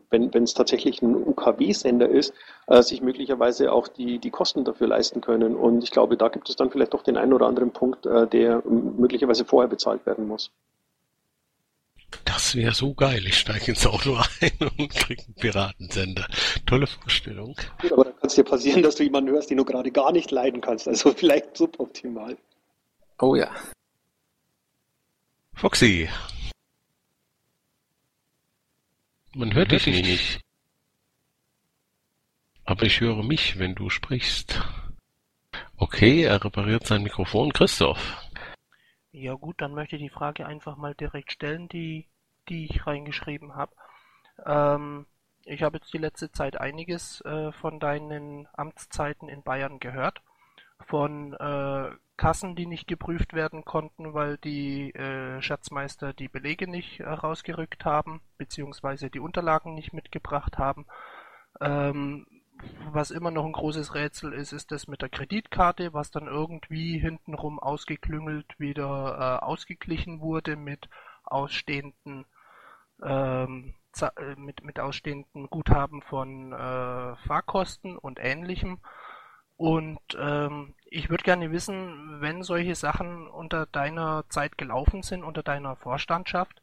[0.09, 2.33] wenn es tatsächlich ein UKW-Sender ist,
[2.67, 5.55] äh, sich möglicherweise auch die, die Kosten dafür leisten können.
[5.55, 8.27] Und ich glaube, da gibt es dann vielleicht doch den einen oder anderen Punkt, äh,
[8.27, 10.51] der möglicherweise vorher bezahlt werden muss.
[12.25, 13.23] Das wäre so geil.
[13.25, 16.25] Ich steige ins Auto ein und kriege einen Piratensender.
[16.65, 17.55] Tolle Vorstellung.
[17.81, 20.11] Gut, aber dann kann es dir passieren, dass du jemanden hörst, den du gerade gar
[20.11, 20.87] nicht leiden kannst.
[20.87, 22.37] Also vielleicht suboptimal.
[23.19, 23.49] Oh ja.
[25.59, 26.07] Foxy.
[29.35, 30.39] Man hört dich nicht.
[32.63, 34.61] Aber ich höre mich, wenn du sprichst.
[35.75, 37.51] Okay, er repariert sein Mikrofon.
[37.51, 38.15] Christoph.
[39.11, 42.07] Ja gut, dann möchte ich die Frage einfach mal direkt stellen, die,
[42.47, 43.75] die ich reingeschrieben habe.
[44.45, 45.07] Ähm,
[45.43, 50.21] ich habe jetzt die letzte Zeit einiges äh, von deinen Amtszeiten in Bayern gehört
[50.87, 56.99] von äh, Kassen, die nicht geprüft werden konnten, weil die äh, Schatzmeister die Belege nicht
[56.99, 60.85] herausgerückt haben, beziehungsweise die Unterlagen nicht mitgebracht haben.
[61.61, 62.25] Ähm,
[62.91, 66.99] was immer noch ein großes Rätsel ist, ist das mit der Kreditkarte, was dann irgendwie
[66.99, 70.89] hintenrum ausgeklüngelt wieder äh, ausgeglichen wurde mit
[71.23, 72.25] ausstehenden
[73.01, 78.79] ähm, äh, mit, mit ausstehenden Guthaben von äh, Fahrkosten und ähnlichem.
[79.59, 85.43] Und ähm, ich würde gerne wissen, wenn solche Sachen unter deiner Zeit gelaufen sind, unter
[85.43, 86.61] deiner Vorstandschaft,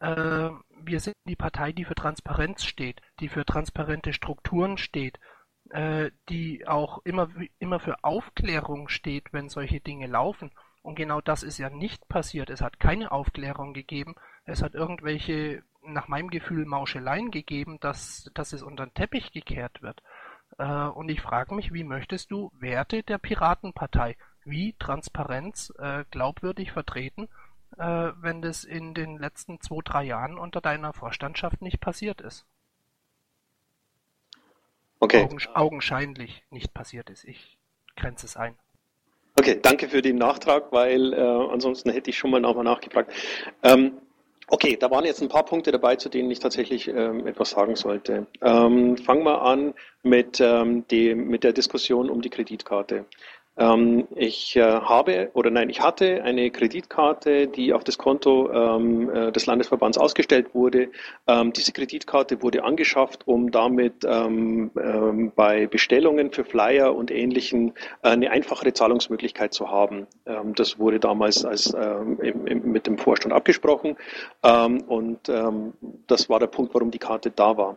[0.00, 0.48] äh,
[0.80, 5.20] wir sind die Partei, die für Transparenz steht, die für transparente Strukturen steht,
[5.68, 7.28] äh, die auch immer,
[7.58, 10.50] immer für Aufklärung steht, wenn solche Dinge laufen.
[10.80, 12.48] Und genau das ist ja nicht passiert.
[12.48, 14.14] Es hat keine Aufklärung gegeben.
[14.46, 19.82] Es hat irgendwelche, nach meinem Gefühl, Mauscheleien gegeben, dass, dass es unter den Teppich gekehrt
[19.82, 20.02] wird.
[20.58, 26.72] Äh, und ich frage mich, wie möchtest du Werte der Piratenpartei wie Transparenz äh, glaubwürdig
[26.72, 27.28] vertreten,
[27.78, 32.46] äh, wenn das in den letzten zwei, drei Jahren unter deiner Vorstandschaft nicht passiert ist?
[34.98, 35.24] Okay.
[35.24, 37.24] Augen, augenscheinlich nicht passiert ist.
[37.24, 37.58] Ich
[37.96, 38.54] grenze es ein.
[39.38, 43.12] Okay, danke für den Nachtrag, weil äh, ansonsten hätte ich schon mal nochmal nachgefragt.
[43.62, 44.02] Ähm,
[44.52, 47.76] Okay, da waren jetzt ein paar Punkte dabei, zu denen ich tatsächlich ähm, etwas sagen
[47.76, 48.26] sollte.
[48.42, 53.04] Ähm, fangen wir an mit, ähm, dem, mit der Diskussion um die Kreditkarte.
[53.60, 59.10] Ähm, ich äh, habe oder nein, ich hatte eine Kreditkarte, die auf das Konto ähm,
[59.10, 60.88] äh, des Landesverbands ausgestellt wurde.
[61.26, 67.74] Ähm, diese Kreditkarte wurde angeschafft, um damit ähm, ähm, bei Bestellungen für Flyer und Ähnlichen
[68.02, 70.06] äh, eine einfachere Zahlungsmöglichkeit zu haben.
[70.24, 73.96] Ähm, das wurde damals als, im, im, mit dem Vorstand abgesprochen
[74.42, 75.28] und
[76.06, 77.76] das war der Punkt, warum die Karte da war.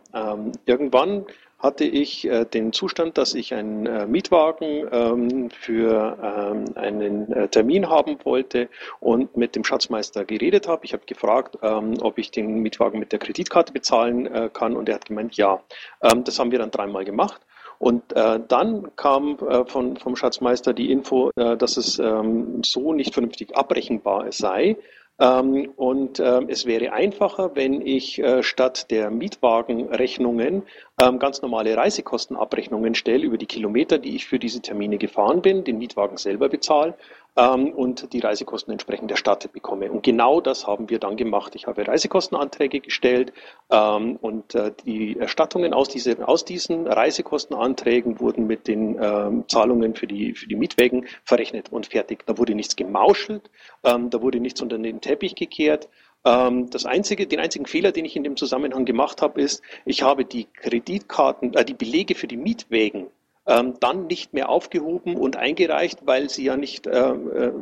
[0.64, 1.26] irgendwann
[1.58, 7.48] hatte ich äh, den Zustand, dass ich einen äh, Mietwagen ähm, für ähm, einen äh,
[7.48, 8.68] Termin haben wollte
[9.00, 10.84] und mit dem Schatzmeister geredet habe.
[10.84, 14.88] Ich habe gefragt, ähm, ob ich den Mietwagen mit der Kreditkarte bezahlen äh, kann und
[14.88, 15.62] er hat gemeint, ja.
[16.02, 17.40] Ähm, das haben wir dann dreimal gemacht.
[17.78, 22.92] Und äh, dann kam äh, von, vom Schatzmeister die Info, äh, dass es ähm, so
[22.92, 24.76] nicht vernünftig abrechenbar sei.
[25.20, 30.64] Ähm, und äh, es wäre einfacher, wenn ich äh, statt der Mietwagenrechnungen
[31.00, 35.62] ähm, ganz normale Reisekostenabrechnungen stelle über die Kilometer, die ich für diese Termine gefahren bin,
[35.62, 36.94] den Mietwagen selber bezahle
[37.36, 39.90] ähm, und die Reisekosten entsprechend erstattet bekomme.
[39.90, 41.54] Und genau das haben wir dann gemacht.
[41.54, 43.32] Ich habe Reisekostenanträge gestellt
[43.70, 49.94] ähm, und äh, die Erstattungen aus, diese, aus diesen Reisekostenanträgen wurden mit den ähm, Zahlungen
[49.94, 52.24] für die, für die Mietwägen verrechnet und fertig.
[52.26, 53.50] Da wurde nichts gemauschelt,
[53.82, 55.88] ähm, da wurde nichts unter den Teppich gekehrt.
[56.24, 60.02] Ähm, das einzige, den einzigen Fehler, den ich in dem Zusammenhang gemacht habe, ist, ich
[60.02, 63.08] habe die Kreditkarten, äh, die Belege für die Mietwägen
[63.46, 67.52] ähm, dann nicht mehr aufgehoben und eingereicht, weil sie ja nicht äh, äh,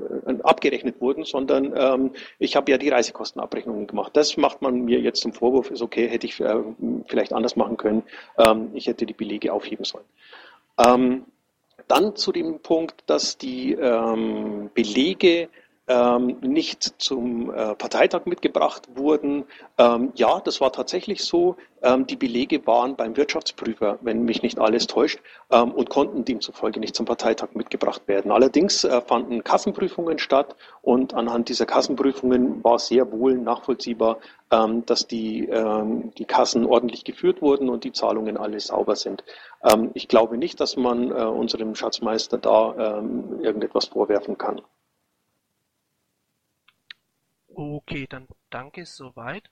[0.43, 4.17] abgerechnet wurden, sondern ähm, ich habe ja die Reisekostenabrechnungen gemacht.
[4.17, 6.63] Das macht man mir jetzt zum Vorwurf, ist okay, hätte ich äh,
[7.07, 8.05] vielleicht anders machen können.
[8.39, 10.05] Ähm, ich hätte die Belege aufheben sollen.
[10.79, 11.25] Ähm,
[11.89, 15.49] dann zu dem Punkt, dass die ähm, Belege
[15.89, 19.45] ähm, nicht zum äh, Parteitag mitgebracht wurden.
[19.79, 21.57] Ähm, ja, das war tatsächlich so.
[21.83, 25.19] Ähm, die Belege waren beim Wirtschaftsprüfer, wenn mich nicht alles täuscht,
[25.51, 28.31] ähm, und konnten demzufolge nicht zum Parteitag mitgebracht werden.
[28.31, 34.19] Allerdings äh, fanden Kassenprüfungen statt und anhand dieser Kassenprüfungen war sehr wohl nachvollziehbar,
[34.53, 39.25] ähm, dass die, ähm, die Kassen ordentlich geführt wurden und die Zahlungen alle sauber sind.
[39.95, 43.01] ich glaube nicht, dass man äh, unserem Schatzmeister da
[43.41, 44.61] irgendetwas vorwerfen kann.
[47.55, 49.45] Okay, dann danke soweit.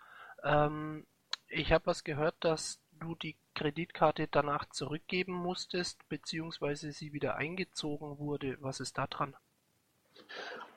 [0.43, 1.07] Ähm,
[1.49, 8.19] ich habe was gehört, dass du die Kreditkarte danach zurückgeben musstest, beziehungsweise sie wieder eingezogen
[8.19, 8.57] wurde.
[8.61, 9.35] Was ist da dran?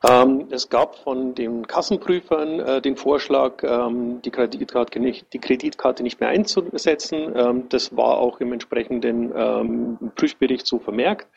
[0.06, 6.04] Ähm, es gab von den Kassenprüfern äh, den Vorschlag, ähm, die, Kreditkarte nicht, die, Kreditkarte
[6.04, 7.34] nicht, mehr einzusetzen.
[7.36, 11.28] Ähm, das war auch im entsprechenden ähm, Prüfbericht so vermerkt.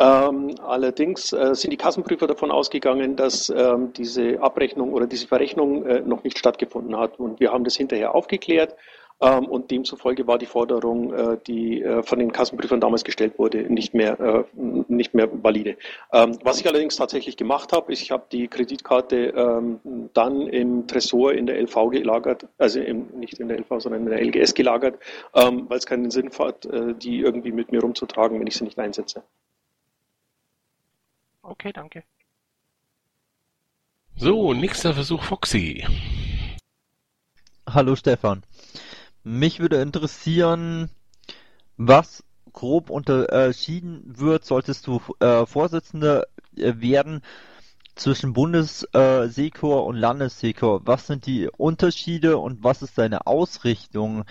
[0.00, 5.84] Ähm, allerdings äh, sind die Kassenprüfer davon ausgegangen, dass ähm, diese Abrechnung oder diese Verrechnung
[5.86, 7.18] äh, noch nicht stattgefunden hat.
[7.18, 8.76] Und wir haben das hinterher aufgeklärt.
[9.20, 13.62] Ähm, und demzufolge war die Forderung, äh, die äh, von den Kassenprüfern damals gestellt wurde,
[13.72, 15.76] nicht mehr, äh, nicht mehr valide.
[16.12, 19.80] Ähm, was ich allerdings tatsächlich gemacht habe, ist, ich habe die Kreditkarte ähm,
[20.14, 24.10] dann im Tresor in der LV gelagert, also im, nicht in der LV, sondern in
[24.10, 25.00] der LGS gelagert,
[25.34, 28.64] ähm, weil es keinen Sinn hat, äh, die irgendwie mit mir rumzutragen, wenn ich sie
[28.64, 29.24] nicht einsetze.
[31.48, 32.04] Okay, danke.
[34.16, 35.82] So, nächster Versuch Foxy.
[37.66, 38.42] Hallo Stefan.
[39.24, 40.90] Mich würde interessieren,
[41.78, 42.22] was
[42.52, 47.22] grob unterschieden wird, solltest du äh, Vorsitzende äh, werden
[47.94, 50.86] zwischen Bundessekor und Landessekor.
[50.86, 54.24] Was sind die Unterschiede und was ist deine Ausrichtung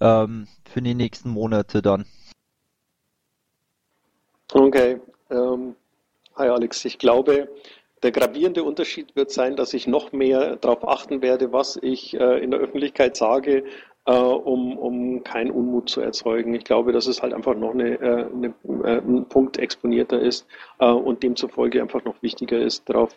[0.00, 2.06] ähm, für die nächsten Monate dann?
[4.52, 5.00] Okay.
[5.30, 5.74] Ähm,
[6.38, 7.48] hi Alex, ich glaube,
[8.04, 12.38] der gravierende Unterschied wird sein, dass ich noch mehr darauf achten werde, was ich äh,
[12.38, 13.64] in der Öffentlichkeit sage,
[14.08, 16.54] äh, um, um keinen Unmut zu erzeugen.
[16.54, 20.46] Ich glaube, dass es halt einfach noch eine, äh, eine, äh, ein Punkt exponierter ist
[20.78, 23.14] äh, und demzufolge einfach noch wichtiger ist, darauf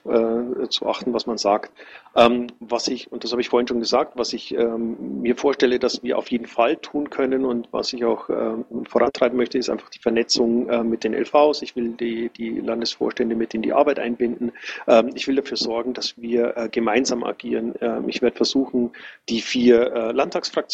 [0.69, 1.71] zu achten, was man sagt.
[2.15, 5.79] Ähm, was ich, und das habe ich vorhin schon gesagt, was ich ähm, mir vorstelle,
[5.79, 9.69] dass wir auf jeden Fall tun können und was ich auch ähm, vorantreiben möchte, ist
[9.69, 11.61] einfach die Vernetzung mit den LVs.
[11.61, 14.51] Ich will die, die Landesvorstände mit in die Arbeit einbinden.
[14.87, 17.75] Ähm, ich will dafür sorgen, dass wir gemeinsam agieren.
[17.81, 18.91] Ähm, ich werde versuchen,
[19.29, 20.11] die vier äh,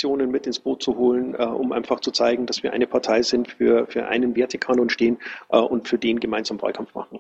[0.08, 3.22] Landtagsfraktionen mit ins Boot zu holen, äh, um einfach zu zeigen, dass wir eine Partei
[3.22, 5.18] sind, für, für einen Wertekanon stehen
[5.49, 7.20] äh, und für den gemeinsam Wahlkampf machen.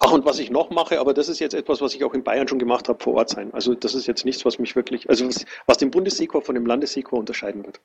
[0.00, 2.24] Ach, und was ich noch mache, aber das ist jetzt etwas, was ich auch in
[2.24, 3.52] Bayern schon gemacht habe, vor Ort sein.
[3.54, 6.66] Also das ist jetzt nichts, was mich wirklich, also was, was den Bundessekor von dem
[6.66, 7.80] Landessekor unterscheiden wird.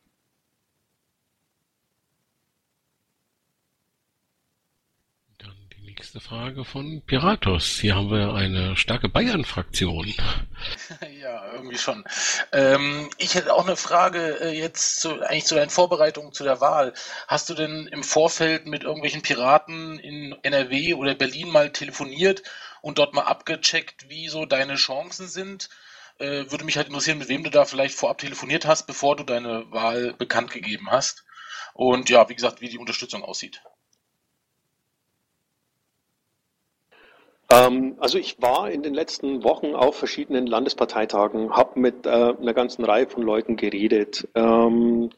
[5.38, 7.78] Dann die nächste Frage von Piratos.
[7.82, 10.14] Hier haben wir eine starke Bayern-Fraktion.
[11.22, 12.06] Ja, irgendwie schon.
[12.54, 16.62] Ähm, ich hätte auch eine Frage äh, jetzt zu, eigentlich zu deinen Vorbereitungen zu der
[16.62, 16.94] Wahl.
[17.28, 22.44] Hast du denn im Vorfeld mit irgendwelchen Piraten in NRW oder Berlin mal telefoniert
[22.82, 25.70] und dort mal abgecheckt, wie so deine Chancen sind?
[26.18, 29.24] Äh, würde mich halt interessieren, mit wem du da vielleicht vorab telefoniert hast, bevor du
[29.24, 31.26] deine Wahl bekannt gegeben hast.
[31.74, 33.62] Und ja, wie gesagt, wie die Unterstützung aussieht.
[37.52, 42.86] Also ich war in den letzten Wochen auf verschiedenen Landesparteitagen, habe mit äh, einer ganzen
[42.86, 44.28] Reihe von Leuten geredet.
[44.36, 45.10] Ähm,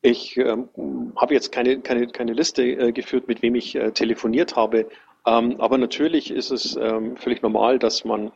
[0.00, 0.68] ich ähm,
[1.16, 4.88] habe jetzt keine, keine, keine Liste äh, geführt, mit wem ich äh, telefoniert habe,
[5.26, 8.32] ähm, aber natürlich ist es ähm, völlig normal, dass man,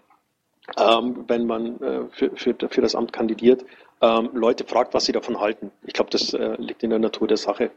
[0.79, 3.65] ähm, wenn man äh, für, für, für das Amt kandidiert,
[3.99, 5.73] Leute fragt, was sie davon halten.
[5.87, 7.71] Ich glaube, das äh, liegt in der Natur der Sache.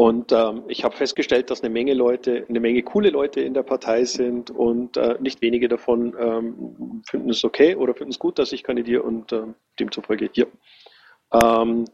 [0.00, 3.64] Und ähm, ich habe festgestellt, dass eine Menge Leute, eine Menge coole Leute in der
[3.64, 8.38] Partei sind und äh, nicht wenige davon ähm, finden es okay oder finden es gut,
[8.38, 9.42] dass ich kandidiere und äh,
[9.78, 10.46] demzufolge hier.
[11.34, 11.84] Ähm,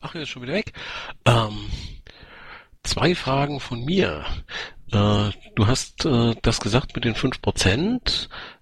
[0.00, 0.72] Ach, er ist schon wieder weg.
[1.26, 1.68] Ähm,
[2.82, 4.24] zwei Fragen von mir.
[4.90, 8.30] Äh, du hast äh, das gesagt mit den fünf Prozent.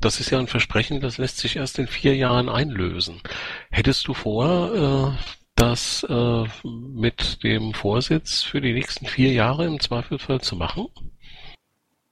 [0.00, 3.22] das ist ja ein Versprechen, das lässt sich erst in vier Jahren einlösen.
[3.70, 9.80] Hättest du vor, äh, das äh, mit dem Vorsitz für die nächsten vier Jahre im
[9.80, 10.88] Zweifelsfall zu machen?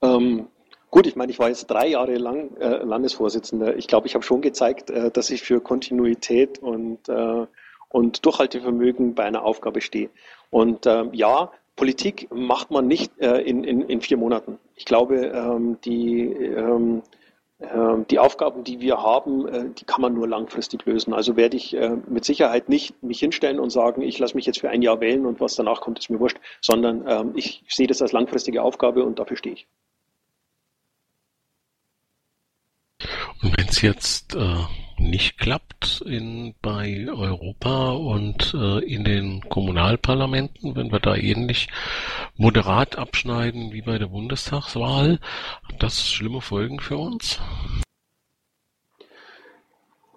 [0.01, 0.47] Ähm,
[0.89, 3.77] gut, ich meine, ich war jetzt drei Jahre lang äh, Landesvorsitzender.
[3.77, 7.45] Ich glaube, ich habe schon gezeigt, äh, dass ich für Kontinuität und, äh,
[7.89, 10.09] und Durchhaltevermögen bei einer Aufgabe stehe.
[10.49, 14.57] Und ähm, ja, Politik macht man nicht äh, in, in, in vier Monaten.
[14.75, 17.03] Ich glaube, ähm, die ähm, ähm,
[18.09, 21.13] die Aufgaben, die wir haben, äh, die kann man nur langfristig lösen.
[21.13, 24.59] Also werde ich äh, mit Sicherheit nicht mich hinstellen und sagen, ich lasse mich jetzt
[24.59, 27.87] für ein Jahr wählen und was danach kommt, ist mir wurscht, sondern ähm, ich sehe
[27.87, 29.67] das als langfristige Aufgabe und dafür stehe ich.
[33.41, 34.63] Und wenn es jetzt äh,
[34.97, 41.67] nicht klappt in, bei Europa und äh, in den Kommunalparlamenten, wenn wir da ähnlich
[42.37, 45.19] moderat abschneiden wie bei der Bundestagswahl,
[45.63, 47.39] hat das schlimme Folgen für uns?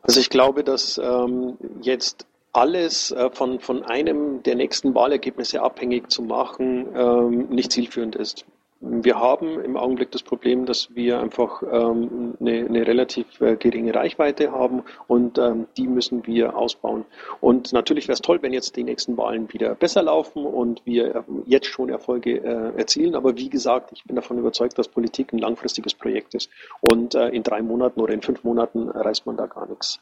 [0.02, 6.11] Also ich glaube, dass ähm, jetzt alles äh, von, von einem der nächsten Wahlergebnisse abhängig
[6.11, 8.46] zu machen, ähm, nicht zielführend ist.
[8.81, 13.93] Wir haben im Augenblick das Problem, dass wir einfach ähm, eine, eine relativ äh, geringe
[13.93, 17.05] Reichweite haben und ähm, die müssen wir ausbauen.
[17.41, 21.16] Und natürlich wäre es toll, wenn jetzt die nächsten Wahlen wieder besser laufen und wir
[21.16, 23.16] äh, jetzt schon Erfolge äh, erzielen.
[23.16, 26.49] Aber wie gesagt, ich bin davon überzeugt, dass Politik ein langfristiges Projekt ist.
[26.81, 29.99] Und äh, in drei Monaten oder in fünf Monaten reißt man da gar nichts.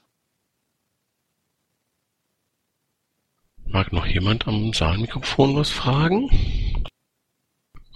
[3.64, 6.28] Mag noch jemand am Saalmikrofon was fragen?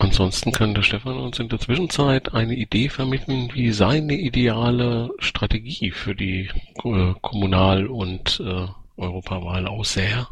[0.00, 5.90] Ansonsten kann der Stefan uns in der Zwischenzeit eine Idee vermitteln, wie seine ideale Strategie
[5.90, 6.48] für die
[6.82, 10.26] äh, Kommunal- und äh, Europawahl aussähe.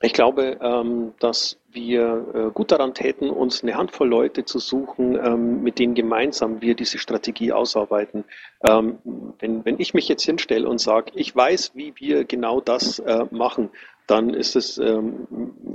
[0.00, 5.16] Ich glaube, ähm, dass wir äh, gut daran täten, uns eine Handvoll Leute zu suchen,
[5.22, 8.24] ähm, mit denen gemeinsam wir diese Strategie ausarbeiten.
[8.66, 9.00] Ähm,
[9.38, 13.26] wenn, wenn ich mich jetzt hinstelle und sage, ich weiß, wie wir genau das äh,
[13.30, 13.68] machen,
[14.08, 15.26] dann ist es ähm,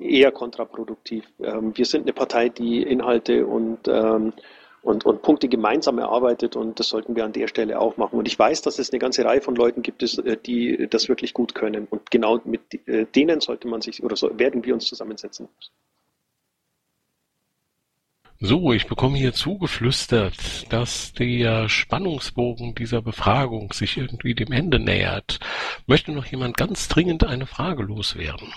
[0.02, 1.24] eher kontraproduktiv.
[1.42, 4.34] Ähm, wir sind eine Partei, die Inhalte und, ähm,
[4.82, 8.18] und, und Punkte gemeinsam erarbeitet und das sollten wir an der Stelle auch machen.
[8.18, 11.34] Und ich weiß, dass es eine ganze Reihe von Leuten gibt, äh, die das wirklich
[11.34, 11.88] gut können.
[11.90, 15.48] Und genau mit äh, denen sollte man sich oder so, werden wir uns zusammensetzen.
[18.46, 25.40] So, ich bekomme hier zugeflüstert, dass der Spannungsbogen dieser Befragung sich irgendwie dem Ende nähert.
[25.86, 28.54] Möchte noch jemand ganz dringend eine Frage loswerden?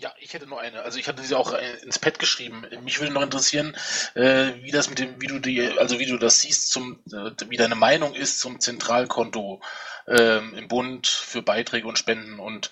[0.00, 0.82] Ja, ich hätte nur eine.
[0.82, 2.64] Also ich hatte sie auch äh, ins Pad geschrieben.
[2.82, 3.76] Mich würde noch interessieren,
[4.14, 7.32] äh, wie das mit dem, wie du die, also wie du das siehst, zum, äh,
[7.48, 9.60] wie deine Meinung ist zum Zentralkonto
[10.06, 12.70] ähm, im Bund für Beiträge und Spenden und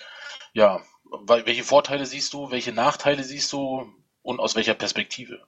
[0.52, 0.80] ja,
[1.26, 5.46] welche Vorteile siehst du, welche Nachteile siehst du und aus welcher Perspektive?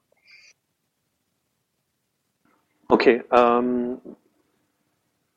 [2.89, 4.01] Okay, ähm,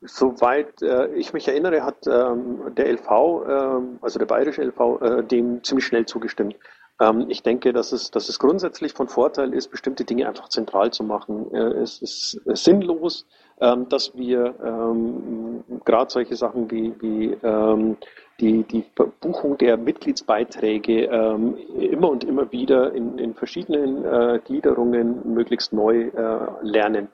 [0.03, 5.23] Soweit äh, ich mich erinnere, hat ähm, der LV, äh, also der bayerische LV, äh,
[5.23, 6.55] dem ziemlich schnell zugestimmt.
[6.99, 10.89] Ähm, ich denke, dass es, dass es grundsätzlich von Vorteil ist, bestimmte Dinge einfach zentral
[10.89, 11.53] zu machen.
[11.53, 13.27] Äh, es ist sinnlos,
[13.59, 17.95] ähm, dass wir ähm, gerade solche Sachen wie, wie ähm,
[18.39, 18.83] die, die
[19.19, 26.07] Buchung der Mitgliedsbeiträge ähm, immer und immer wieder in, in verschiedenen äh, Gliederungen möglichst neu
[26.07, 27.09] äh, lernen.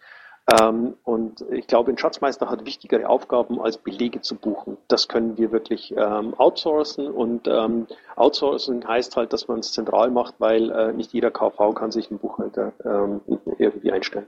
[0.49, 4.77] Ähm, und ich glaube, ein Schatzmeister hat wichtigere Aufgaben, als Belege zu buchen.
[4.87, 10.09] Das können wir wirklich ähm, outsourcen und ähm, outsourcen heißt halt, dass man es zentral
[10.09, 13.21] macht, weil äh, nicht jeder KV kann sich einen Buchhalter ähm,
[13.57, 14.27] irgendwie einstellen.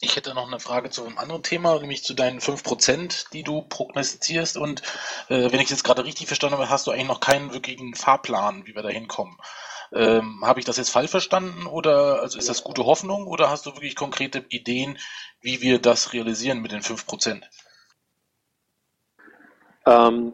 [0.00, 3.62] Ich hätte noch eine Frage zu einem anderen Thema, nämlich zu deinen 5%, die du
[3.62, 4.58] prognostizierst.
[4.58, 4.82] Und
[5.28, 8.66] äh, wenn ich das gerade richtig verstanden habe, hast du eigentlich noch keinen wirklichen Fahrplan,
[8.66, 9.38] wie wir da hinkommen.
[9.92, 13.66] Ähm, Habe ich das jetzt falsch verstanden oder also ist das gute Hoffnung oder hast
[13.66, 14.98] du wirklich konkrete Ideen,
[15.40, 17.42] wie wir das realisieren mit den 5%?
[19.86, 20.32] Ähm,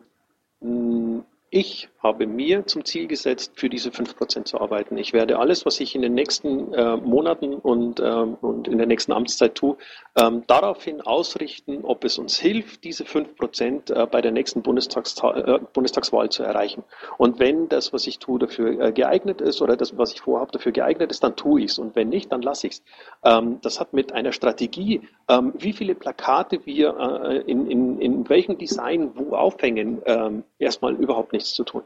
[1.50, 4.96] ich habe mir zum Ziel gesetzt, für diese 5% zu arbeiten.
[4.98, 8.86] Ich werde alles, was ich in den nächsten äh, Monaten und, ähm, und in der
[8.86, 9.76] nächsten Amtszeit tue,
[10.18, 15.58] ähm, daraufhin ausrichten, ob es uns hilft, diese 5% äh, bei der nächsten Bundestags äh,
[15.72, 16.82] Bundestagswahl zu erreichen.
[17.18, 20.52] Und wenn das, was ich tue, dafür äh, geeignet ist oder das, was ich vorhabe,
[20.52, 21.78] dafür geeignet ist, dann tue ich es.
[21.78, 22.82] Und wenn nicht, dann lasse ich es.
[23.24, 28.28] Ähm, das hat mit einer Strategie, ähm, wie viele Plakate wir äh, in, in, in
[28.28, 31.82] welchem Design wo aufhängen, ähm, erstmal überhaupt nichts zu tun.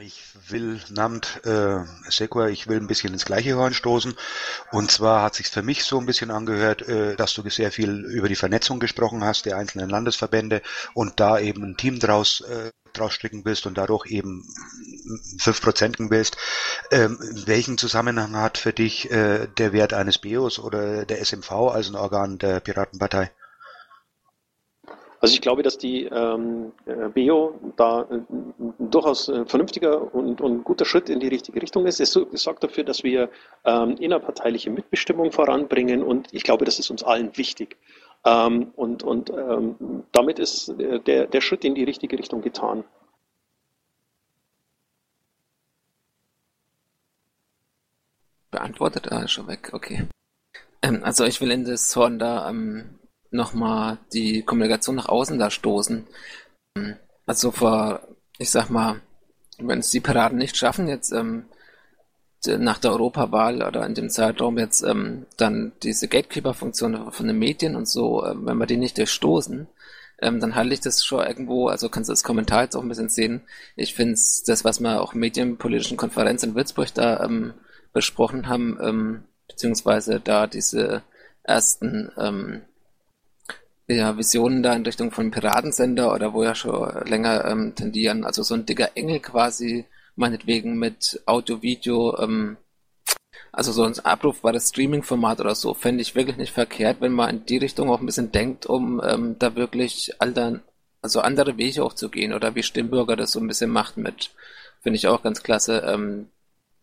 [0.00, 4.14] Ich will namens äh, Sekua, ich will ein bisschen ins gleiche Horn stoßen.
[4.70, 8.04] Und zwar hat sich für mich so ein bisschen angehört, äh, dass du sehr viel
[8.04, 10.62] über die Vernetzung gesprochen hast der einzelnen Landesverbände
[10.94, 14.44] und da eben ein Team draus äh, draus stricken bist und dadurch eben
[15.38, 16.36] fünf Prozenten bist.
[16.90, 21.88] Ähm, welchen Zusammenhang hat für dich äh, der Wert eines BEOS oder der SMV als
[21.88, 23.30] ein Organ der Piratenpartei?
[25.20, 28.20] Also ich glaube, dass die ähm, äh, BEO da äh,
[28.78, 32.00] durchaus äh, vernünftiger und, und guter Schritt in die richtige Richtung ist.
[32.00, 33.28] Es, es sorgt dafür, dass wir
[33.64, 37.76] ähm, innerparteiliche Mitbestimmung voranbringen und ich glaube, das ist uns allen wichtig.
[38.24, 42.84] Ähm, und und ähm, damit ist äh, der, der Schritt in die richtige Richtung getan.
[48.50, 50.06] Beantwortet, ah, schon weg, okay.
[50.82, 52.97] Ähm, also ich will in das Horn da ähm,
[53.30, 56.06] nochmal die Kommunikation nach außen da stoßen.
[57.26, 58.00] Also vor,
[58.38, 59.00] ich sag mal,
[59.58, 61.46] wenn es die Piraten nicht schaffen, jetzt ähm,
[62.46, 67.74] nach der Europawahl oder in dem Zeitraum jetzt ähm, dann diese Gatekeeper-Funktion von den Medien
[67.74, 69.66] und so, ähm, wenn wir die nicht durchstoßen,
[70.20, 72.88] ähm, dann halte ich das schon irgendwo, also kannst du das Kommentar jetzt auch ein
[72.88, 73.42] bisschen sehen.
[73.76, 74.14] Ich finde
[74.46, 77.54] das, was wir auch medienpolitischen Konferenz in Würzburg da ähm,
[77.92, 81.02] besprochen haben, ähm, beziehungsweise da diese
[81.42, 82.62] ersten ähm,
[83.88, 88.24] ja, Visionen da in Richtung von Piratensender oder wo ja schon länger ähm, tendieren.
[88.24, 92.58] Also so ein dicker Engel quasi, meinetwegen mit Audio, Video, ähm,
[93.50, 97.46] also so ein abrufbares Streaming-Format oder so, fände ich wirklich nicht verkehrt, wenn man in
[97.46, 100.62] die Richtung auch ein bisschen denkt, um ähm, da wirklich altern,
[101.00, 104.30] also andere Wege auch zu gehen oder wie Stimmbürger das so ein bisschen macht mit,
[104.82, 106.28] finde ich auch ganz klasse, ähm,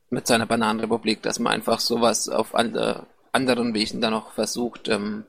[0.10, 5.26] mit seiner Bananenrepublik, dass man einfach sowas auf andere, anderen Wegen dann auch versucht, ähm,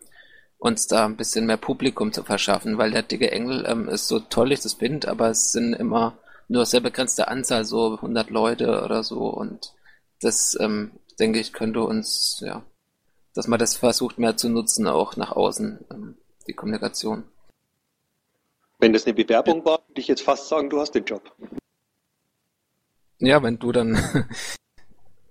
[0.59, 4.21] uns da ein bisschen mehr Publikum zu verschaffen, weil der dicke Engel ähm, ist so
[4.21, 6.17] toll, ich das finde, aber es sind immer
[6.49, 9.73] nur sehr begrenzte Anzahl, so 100 Leute oder so und
[10.21, 12.63] das, ähm, denke ich, könnte uns, ja,
[13.35, 16.17] dass man das versucht mehr zu nutzen, auch nach außen, ähm,
[16.47, 17.25] die Kommunikation.
[18.79, 21.23] Wenn das eine Bewerbung war, würde ich jetzt fast sagen, du hast den Job.
[23.19, 23.97] Ja, wenn du dann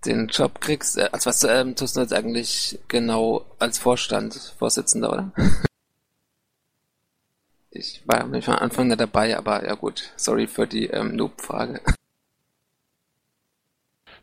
[0.06, 5.12] den Job kriegst, äh, als was ähm, tust du jetzt eigentlich genau als Vorstand, Vorsitzender,
[5.12, 5.32] oder?
[7.78, 11.82] Ich war nicht von Anfang an dabei, aber ja gut, sorry für die ähm, Noob-Frage.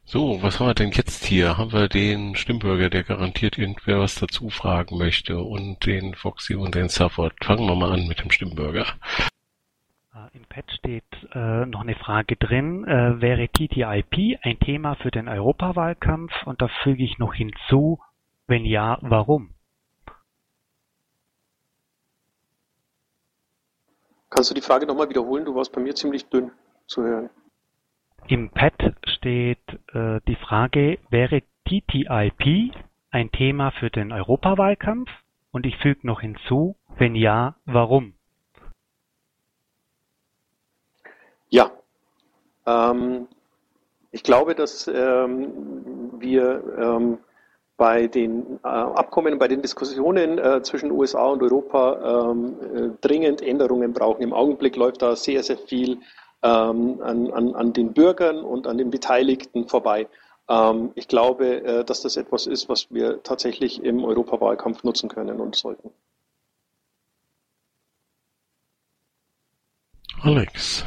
[0.04, 1.56] So, was haben wir denn jetzt hier?
[1.56, 6.74] Haben wir den Stimmbürger, der garantiert irgendwer was dazu fragen möchte und den Foxy und
[6.74, 7.32] den Safford.
[7.42, 8.86] Fangen wir mal an mit dem Stimmbürger.
[10.14, 12.84] Äh, Im Pad steht äh, noch eine Frage drin.
[12.86, 16.32] Äh, wäre TTIP ein Thema für den Europawahlkampf?
[16.44, 17.98] Und da füge ich noch hinzu,
[18.46, 19.54] wenn ja, warum?
[24.28, 25.44] Kannst du die Frage nochmal wiederholen?
[25.44, 26.52] Du warst bei mir ziemlich dünn
[26.86, 27.30] zu hören.
[28.28, 32.74] Im Pad steht äh, die Frage, wäre TTIP
[33.10, 35.10] ein Thema für den Europawahlkampf?
[35.50, 38.14] Und ich füge noch hinzu, wenn ja, warum?
[41.52, 41.70] Ja.
[42.66, 43.28] Ähm,
[44.10, 47.18] ich glaube, dass ähm, wir ähm,
[47.76, 53.42] bei den äh, Abkommen, bei den Diskussionen äh, zwischen USA und Europa ähm, äh, dringend
[53.42, 54.22] Änderungen brauchen.
[54.22, 55.98] Im Augenblick läuft da sehr, sehr viel
[56.42, 60.08] ähm, an, an, an den Bürgern und an den Beteiligten vorbei.
[60.48, 65.38] Ähm, ich glaube, äh, dass das etwas ist, was wir tatsächlich im Europawahlkampf nutzen können
[65.38, 65.90] und sollten.
[70.22, 70.86] Alex.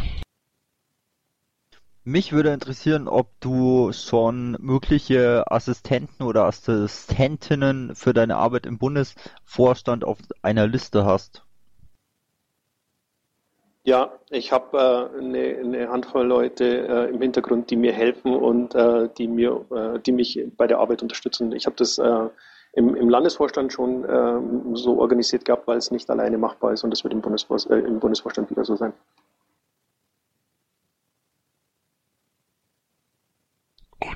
[2.07, 10.03] Mich würde interessieren, ob du schon mögliche Assistenten oder Assistentinnen für deine Arbeit im Bundesvorstand
[10.03, 11.43] auf einer Liste hast.
[13.85, 18.75] Ja, ich habe äh, eine, eine Handvoll Leute äh, im Hintergrund, die mir helfen und
[18.75, 21.53] äh, die mir, äh, die mich bei der Arbeit unterstützen.
[21.53, 22.29] Ich habe das äh,
[22.73, 26.91] im, im Landesvorstand schon ähm, so organisiert gehabt, weil es nicht alleine machbar ist und
[26.91, 28.93] das wird im, Bundesvor äh, im Bundesvorstand wieder so sein.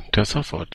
[0.09, 0.73] Und der Safford.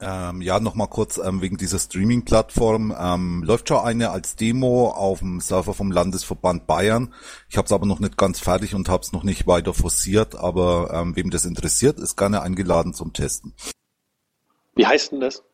[0.00, 2.92] Ähm, ja, nochmal kurz ähm, wegen dieser Streaming-Plattform.
[2.98, 7.14] Ähm, läuft schon eine als Demo auf dem Server vom Landesverband Bayern.
[7.48, 10.34] Ich habe es aber noch nicht ganz fertig und habe es noch nicht weiter forciert,
[10.34, 13.54] aber ähm, wem das interessiert, ist gerne eingeladen zum Testen.
[14.74, 15.44] Wie heißt denn das?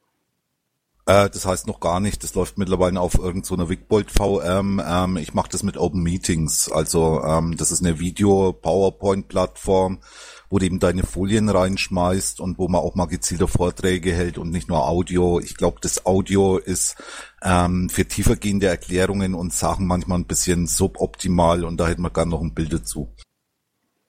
[1.10, 2.22] Äh, das heißt noch gar nicht.
[2.22, 4.80] Das läuft mittlerweile auf irgendeiner so Wigbold VM.
[4.84, 6.70] Ähm, ich mache das mit Open Meetings.
[6.70, 9.98] Also ähm, das ist eine Video-PowerPoint-Plattform
[10.52, 14.50] wo du eben deine Folien reinschmeißt und wo man auch mal gezielte Vorträge hält und
[14.50, 15.38] nicht nur Audio.
[15.38, 16.96] Ich glaube, das Audio ist
[17.40, 22.32] ähm, für tiefergehende Erklärungen und Sachen manchmal ein bisschen suboptimal und da hätten wir gerne
[22.32, 23.14] noch ein Bild dazu.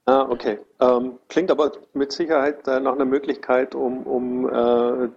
[0.06, 0.60] Ah, okay.
[0.80, 5.10] Ähm, klingt aber mit Sicherheit äh, nach einer Möglichkeit, um, um äh,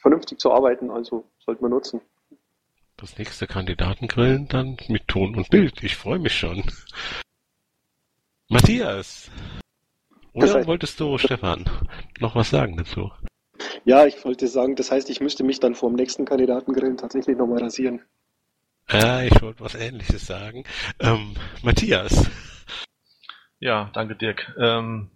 [0.00, 2.00] vernünftig zu arbeiten, also sollte man nutzen.
[2.96, 5.82] Das nächste Kandidatengrillen dann mit Ton und Bild.
[5.82, 6.64] Ich freue mich schon.
[8.48, 9.30] Matthias,
[10.34, 11.64] oder das heißt, wolltest du, Stefan,
[12.20, 13.10] noch was sagen dazu?
[13.84, 17.36] Ja, ich wollte sagen, das heißt, ich müsste mich dann vor dem nächsten Kandidatengrillen tatsächlich
[17.36, 18.02] nochmal rasieren.
[18.88, 20.64] Ja, ich wollte was ähnliches sagen.
[21.00, 22.30] Ähm, Matthias.
[23.62, 24.52] Ja, danke Dirk.
[24.58, 25.08] Ähm,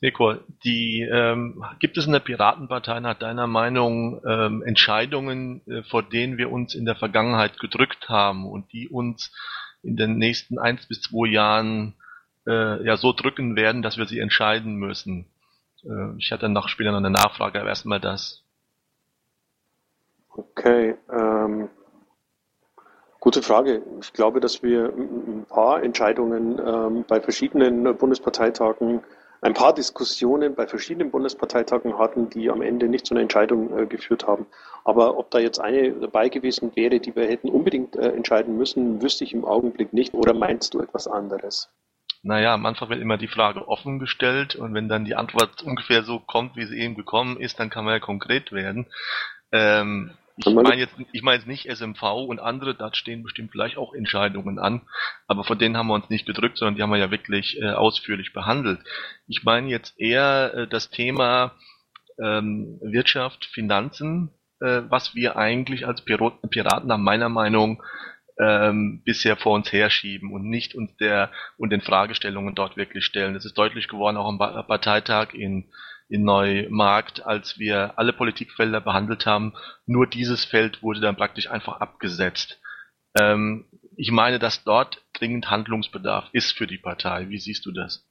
[0.00, 6.04] Nico, die, ähm, gibt es in der Piratenpartei nach deiner Meinung ähm, Entscheidungen, äh, vor
[6.04, 9.32] denen wir uns in der Vergangenheit gedrückt haben und die uns
[9.82, 11.94] in den nächsten eins bis zwei Jahren
[12.46, 15.26] äh, ja so drücken werden, dass wir sie entscheiden müssen.
[15.82, 18.44] Äh, ich hatte noch später noch eine Nachfrage, aber erstmal das.
[20.28, 21.68] Okay, ähm,
[23.24, 23.82] gute Frage.
[24.02, 29.00] Ich glaube, dass wir ein paar Entscheidungen ähm, bei verschiedenen Bundesparteitagen,
[29.40, 33.86] ein paar Diskussionen bei verschiedenen Bundesparteitagen hatten, die am Ende nicht zu einer Entscheidung äh,
[33.86, 34.44] geführt haben.
[34.84, 39.00] Aber ob da jetzt eine dabei gewesen wäre, die wir hätten unbedingt äh, entscheiden müssen,
[39.00, 40.12] wüsste ich im Augenblick nicht.
[40.12, 41.70] Oder meinst du etwas anderes?
[42.22, 46.02] Naja, am Anfang wird immer die Frage offen gestellt und wenn dann die Antwort ungefähr
[46.02, 48.86] so kommt, wie sie eben gekommen ist, dann kann man ja konkret werden.
[49.50, 53.76] Ähm, ich meine jetzt, ich meine jetzt nicht SMV und andere, da stehen bestimmt vielleicht
[53.76, 54.82] auch Entscheidungen an,
[55.26, 57.70] aber von denen haben wir uns nicht bedrückt, sondern die haben wir ja wirklich äh,
[57.70, 58.80] ausführlich behandelt.
[59.28, 61.52] Ich meine jetzt eher äh, das Thema
[62.18, 64.30] ähm, Wirtschaft, Finanzen,
[64.60, 67.82] äh, was wir eigentlich als Piraten nach meiner Meinung
[68.38, 73.34] ähm, bisher vor uns herschieben und nicht uns der und den Fragestellungen dort wirklich stellen.
[73.34, 75.70] Das ist deutlich geworden auch am Parteitag in,
[76.08, 79.54] in Neumarkt, als wir alle Politikfelder behandelt haben.
[79.86, 82.60] Nur dieses Feld wurde dann praktisch einfach abgesetzt.
[83.18, 83.66] Ähm,
[83.96, 87.28] ich meine, dass dort dringend Handlungsbedarf ist für die Partei.
[87.28, 88.06] Wie siehst du das?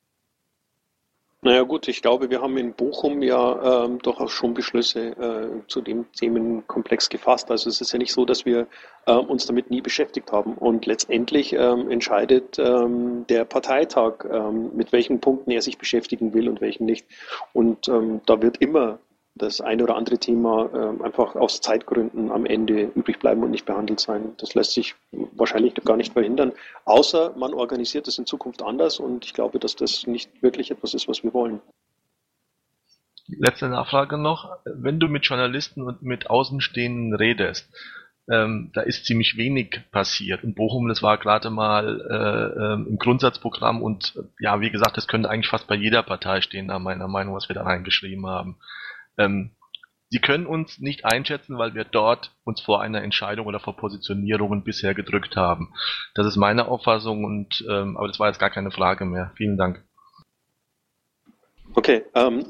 [1.43, 5.81] Naja gut, ich glaube, wir haben in Bochum ja ähm, durchaus schon Beschlüsse äh, zu
[5.81, 7.51] dem Themenkomplex gefasst.
[7.51, 8.65] Also es ist ja nicht so, dass wir
[9.07, 10.53] ähm, uns damit nie beschäftigt haben.
[10.53, 16.47] Und letztendlich ähm, entscheidet ähm, der Parteitag, ähm, mit welchen Punkten er sich beschäftigen will
[16.47, 17.05] und welchen nicht.
[17.51, 18.99] Und ähm, da wird immer
[19.35, 23.65] das eine oder andere Thema äh, einfach aus Zeitgründen am Ende übrig bleiben und nicht
[23.65, 24.33] behandelt sein.
[24.37, 26.53] Das lässt sich wahrscheinlich gar nicht verhindern,
[26.85, 30.93] außer man organisiert es in Zukunft anders und ich glaube, dass das nicht wirklich etwas
[30.93, 31.61] ist, was wir wollen.
[33.27, 34.57] Letzte Nachfrage noch.
[34.65, 37.67] Wenn du mit Journalisten und mit Außenstehenden redest,
[38.29, 40.43] ähm, da ist ziemlich wenig passiert.
[40.43, 45.07] In Bochum, das war gerade mal äh, äh, im Grundsatzprogramm und ja, wie gesagt, das
[45.07, 48.57] könnte eigentlich fast bei jeder Partei stehen, nach meiner Meinung, was wir da reingeschrieben haben.
[49.17, 49.51] Ähm,
[50.09, 54.63] sie können uns nicht einschätzen, weil wir dort uns vor einer Entscheidung oder vor Positionierungen
[54.63, 55.73] bisher gedrückt haben.
[56.13, 59.31] Das ist meine Auffassung und ähm, aber das war jetzt gar keine Frage mehr.
[59.35, 59.83] Vielen Dank.
[61.75, 62.45] Okay, ähm,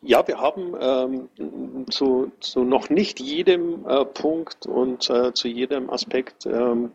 [0.00, 5.90] ja, wir haben ähm, zu, zu noch nicht jedem äh, Punkt und äh, zu jedem
[5.90, 6.92] Aspekt ähm,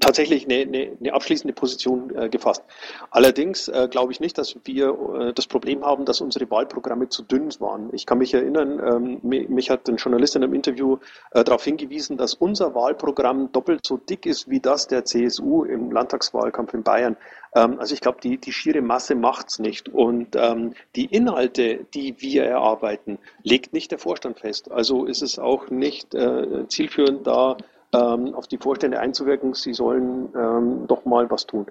[0.00, 2.62] tatsächlich eine, eine, eine abschließende Position äh, gefasst.
[3.10, 7.22] Allerdings äh, glaube ich nicht, dass wir äh, das Problem haben, dass unsere Wahlprogramme zu
[7.22, 7.90] dünn waren.
[7.92, 10.98] Ich kann mich erinnern, ähm, mich, hat ein Journalist in einem Interview
[11.32, 15.90] äh, darauf hingewiesen, dass unser Wahlprogramm doppelt so dick ist wie das der CSU im
[15.90, 17.16] Landtagswahlkampf in Bayern.
[17.54, 19.88] Ähm, also ich glaube, die, die schiere Masse macht's nicht.
[19.88, 24.70] Und ähm, die Inhalte, die wir erarbeiten, legt nicht der Vorstand fest.
[24.70, 27.56] Also ist es auch nicht äh, zielführend, da
[27.94, 31.66] ähm, auf die Vorstände einzuwirken, sie sollen ähm, doch mal was tun.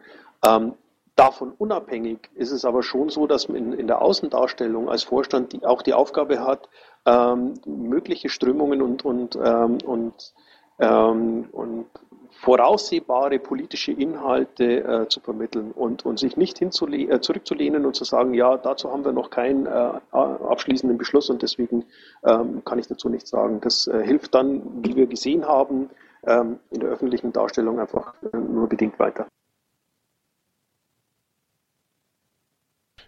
[0.46, 0.74] Ähm,
[1.16, 5.54] Davon unabhängig ist es aber schon so, dass man in, in der Außendarstellung als Vorstand
[5.54, 6.70] die, auch die Aufgabe hat,
[7.06, 10.34] ähm, mögliche Strömungen und, und, ähm, und,
[10.80, 11.86] ähm, und
[12.32, 18.34] voraussehbare politische Inhalte äh, zu vermitteln und, und sich nicht äh, zurückzulehnen und zu sagen,
[18.34, 21.86] ja, dazu haben wir noch keinen äh, abschließenden Beschluss und deswegen
[22.24, 23.60] ähm, kann ich dazu nichts sagen.
[23.62, 25.90] Das äh, hilft dann, wie wir gesehen haben,
[26.24, 29.28] ähm, in der öffentlichen Darstellung einfach äh, nur bedingt weiter.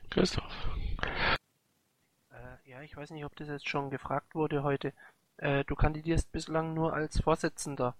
[0.09, 0.43] Christoph.
[2.31, 4.93] Äh, ja, ich weiß nicht, ob das jetzt schon gefragt wurde heute.
[5.39, 7.95] du kandidierst bislang nur als Vorsitzender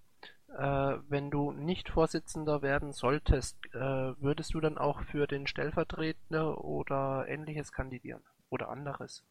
[0.58, 3.80] äh, wenn du nicht Vorsitzender werden solltest, äh,
[4.22, 8.22] würdest du dann auch für den Stellvertreter oder ähnliches kandidieren?
[8.50, 9.24] Oder anderes?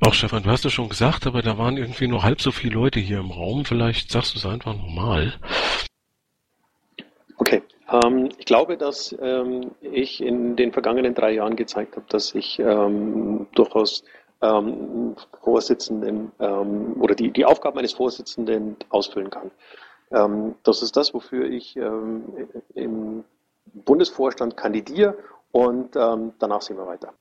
[0.00, 2.74] Auch Stefan, du hast es schon gesagt, aber da waren irgendwie nur halb so viele
[2.74, 3.64] Leute hier im Raum.
[3.64, 5.34] Vielleicht sagst du es einfach nochmal.
[7.38, 7.62] Okay.
[7.90, 12.58] Ähm, ich glaube, dass ähm, ich in den vergangenen drei Jahren gezeigt habe, dass ich
[12.58, 14.04] ähm, durchaus
[14.42, 19.50] ähm, Vorsitzenden ähm, oder die, die Aufgaben eines Vorsitzenden ausfüllen kann.
[20.10, 23.24] Ähm, das ist das, wofür ich im
[23.72, 25.16] Bundesvorstand kandidiere
[25.52, 27.14] und danach sehen wir weiter.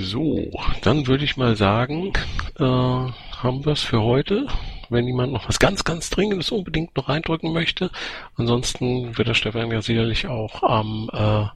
[0.00, 0.48] So,
[0.82, 2.12] dann würde ich mal sagen,
[2.56, 4.46] äh, haben wir es für heute.
[4.90, 7.90] Wenn jemand noch was ganz, ganz Dringendes unbedingt noch reindrücken möchte.
[8.36, 11.46] Ansonsten wird der Stefan ja sicherlich auch am äh,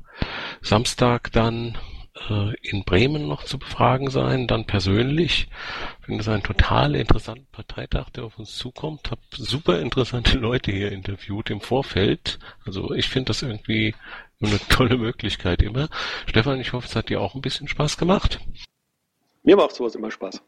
[0.61, 1.79] Samstag dann
[2.31, 5.49] äh, in Bremen noch zu befragen sein, dann persönlich.
[6.01, 9.11] Ich finde es ein total interessanter Parteitag, der auf uns zukommt.
[9.11, 12.39] Hab super interessante Leute hier interviewt im Vorfeld.
[12.65, 13.95] Also ich finde das irgendwie
[14.41, 15.89] eine tolle Möglichkeit immer.
[16.27, 18.41] Stefan, ich hoffe, es hat dir auch ein bisschen Spaß gemacht.
[19.45, 20.43] Mir macht sowas immer Spaß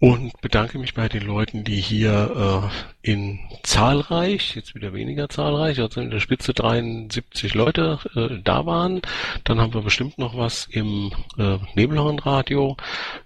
[0.00, 2.70] und bedanke mich bei den Leuten, die hier
[3.02, 8.64] äh, in zahlreich, jetzt wieder weniger zahlreich, also in der Spitze 73 Leute äh, da
[8.64, 9.02] waren.
[9.42, 12.76] Dann haben wir bestimmt noch was im äh, Nebelhornradio,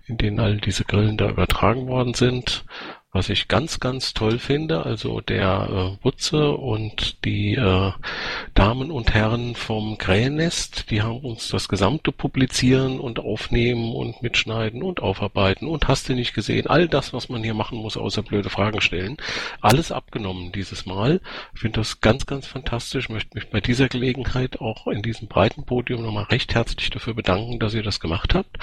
[0.06, 2.64] in denen all diese Grillen da übertragen worden sind.
[3.14, 7.92] Was ich ganz, ganz toll finde, also der äh, Butze und die äh,
[8.54, 14.82] Damen und Herren vom Krähennest, die haben uns das gesamte Publizieren und Aufnehmen und Mitschneiden
[14.82, 18.22] und Aufarbeiten und hast du nicht gesehen, all das, was man hier machen muss, außer
[18.22, 19.18] blöde Fragen stellen,
[19.60, 21.20] alles abgenommen dieses Mal.
[21.52, 25.66] Ich finde das ganz, ganz fantastisch, möchte mich bei dieser Gelegenheit auch in diesem breiten
[25.66, 28.56] Podium nochmal recht herzlich dafür bedanken, dass ihr das gemacht habt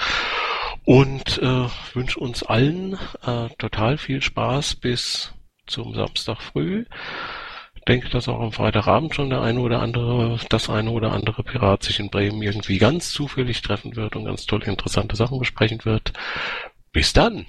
[0.90, 2.94] und äh, wünsche uns allen
[3.24, 5.32] äh, total viel Spaß bis
[5.68, 6.84] zum Samstag früh.
[7.86, 11.84] Denke, dass auch am Freitagabend schon der eine oder andere, das eine oder andere Pirat
[11.84, 16.12] sich in Bremen irgendwie ganz zufällig treffen wird und ganz tolle, interessante Sachen besprechen wird.
[16.90, 17.46] Bis dann!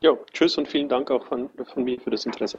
[0.00, 2.58] Ja, tschüss und vielen Dank auch von, von mir für das Interesse.